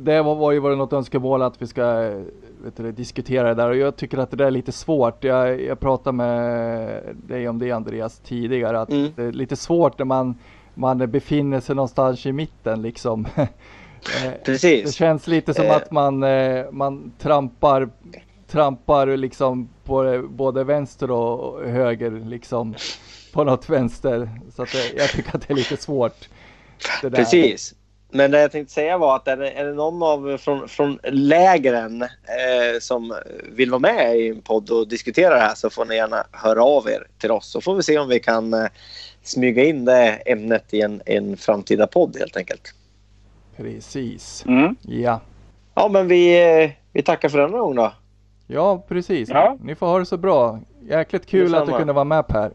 Det 0.00 0.22
var, 0.22 0.34
var 0.34 0.52
ju 0.52 0.58
varit 0.58 0.78
något 0.78 0.92
önskemål 0.92 1.42
att 1.42 1.62
vi 1.62 1.66
ska 1.66 1.84
du, 1.92 2.22
det, 2.76 2.92
diskutera 2.92 3.48
det 3.48 3.54
där 3.54 3.68
och 3.70 3.76
jag 3.76 3.96
tycker 3.96 4.18
att 4.18 4.30
det 4.30 4.36
där 4.36 4.44
är 4.46 4.50
lite 4.50 4.72
svårt. 4.72 5.24
Jag, 5.24 5.60
jag 5.62 5.80
pratade 5.80 6.16
med 6.16 7.02
dig 7.26 7.48
om 7.48 7.58
det 7.58 7.72
Andreas 7.72 8.18
tidigare, 8.18 8.80
att 8.80 8.90
Mm. 8.90 9.12
det 9.16 9.22
är 9.22 9.32
lite 9.32 9.56
svårt 9.56 9.98
när 9.98 10.04
man, 10.06 10.34
man 10.74 11.10
befinner 11.10 11.60
sig 11.60 11.74
någonstans 11.76 12.26
i 12.26 12.32
mitten 12.32 12.82
liksom. 12.82 13.26
Eh, 14.24 14.30
Det 14.30 14.44
Precis. 14.44 14.94
känns 14.94 15.26
lite 15.26 15.54
som 15.54 15.64
Eh. 15.64 15.76
att 15.76 15.90
man, 15.90 16.22
eh, 16.22 16.64
man 16.70 17.12
trampar, 17.18 17.88
trampar 18.46 19.06
liksom 19.16 19.68
på 19.84 20.02
det- 20.02 20.22
både 20.22 20.64
vänster 20.64 21.10
och 21.10 21.64
höger 21.68 22.10
liksom 22.10 22.74
på 23.32 23.44
något 23.44 23.68
vänster. 23.68 24.30
Så 24.54 24.62
att 24.62 24.68
det, 24.72 24.98
jag 24.98 25.08
tycker 25.08 25.36
att 25.36 25.48
det 25.48 25.52
är 25.54 25.56
lite 25.56 25.76
svårt. 25.76 26.28
Det. 27.02 27.10
Precis. 27.10 27.74
Men 28.10 28.30
det 28.30 28.40
jag 28.40 28.52
tänkte 28.52 28.74
säga 28.74 28.98
var 28.98 29.16
att 29.16 29.28
är 29.28 29.36
det, 29.36 29.50
är 29.50 29.64
det 29.64 29.72
någon 29.72 30.02
av 30.02 30.38
från, 30.38 30.68
från 30.68 30.98
lägren 31.04 32.02
eh, 32.02 32.08
som 32.80 33.14
vill 33.52 33.70
vara 33.70 33.78
med 33.80 34.16
i 34.16 34.28
en 34.28 34.40
podd 34.42 34.70
och 34.70 34.88
diskutera 34.88 35.34
det 35.34 35.40
här 35.40 35.54
så 35.54 35.70
får 35.70 35.84
ni 35.84 35.94
gärna 35.94 36.24
höra 36.32 36.62
av 36.64 36.88
er 36.88 37.06
till 37.18 37.30
oss 37.30 37.46
så 37.46 37.60
får 37.60 37.74
vi 37.74 37.82
se 37.82 37.98
om 37.98 38.08
vi 38.08 38.20
kan 38.20 38.54
eh, 38.54 38.66
smyga 39.22 39.64
in 39.64 39.84
det 39.84 40.08
ämnet 40.26 40.74
i 40.74 40.80
en, 40.80 41.02
en 41.06 41.36
framtida 41.36 41.86
podd 41.86 42.16
helt 42.18 42.36
enkelt. 42.36 42.74
Precis. 43.56 44.44
Mm. 44.46 44.76
Ja. 44.82 45.20
Ja, 45.74 45.88
men 45.88 46.08
vi, 46.08 46.52
eh, 46.64 46.70
vi 46.92 47.02
tackar 47.02 47.28
för 47.28 47.38
denna 47.38 47.58
gång 47.58 47.74
då. 47.74 47.92
Ja, 48.46 48.84
precis. 48.88 49.28
Ja. 49.28 49.56
Ni 49.62 49.74
får 49.74 49.86
ha 49.86 49.98
det 49.98 50.06
så 50.06 50.16
bra. 50.16 50.60
Jäkligt 50.82 51.26
kul 51.26 51.54
att 51.54 51.66
du 51.66 51.72
kunde 51.72 51.92
vara 51.92 52.04
med 52.04 52.26
Per. 52.26 52.50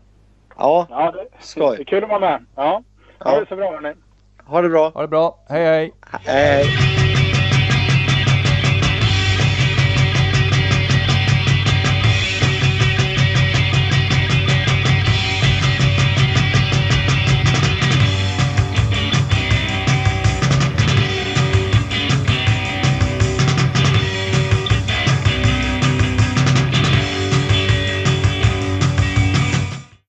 Ja, 0.57 0.87
Ja, 0.89 1.11
det, 1.11 1.25
Skoj. 1.39 1.75
det 1.77 1.83
är 1.83 1.85
kul 1.85 2.03
att 2.03 2.09
vara 2.09 2.19
med. 2.19 2.45
Ja, 2.55 2.83
ha 3.19 3.33
Ja. 3.33 3.39
det 3.39 3.45
så 3.49 3.55
bra 3.55 3.71
hörni. 3.71 3.93
Ha 4.45 4.61
det 4.61 4.69
bra. 4.69 4.91
Ha 4.95 5.01
det 5.01 5.07
bra. 5.07 5.45
Hej 5.49 5.65
hej! 5.65 5.93
Hej. 6.25 7.02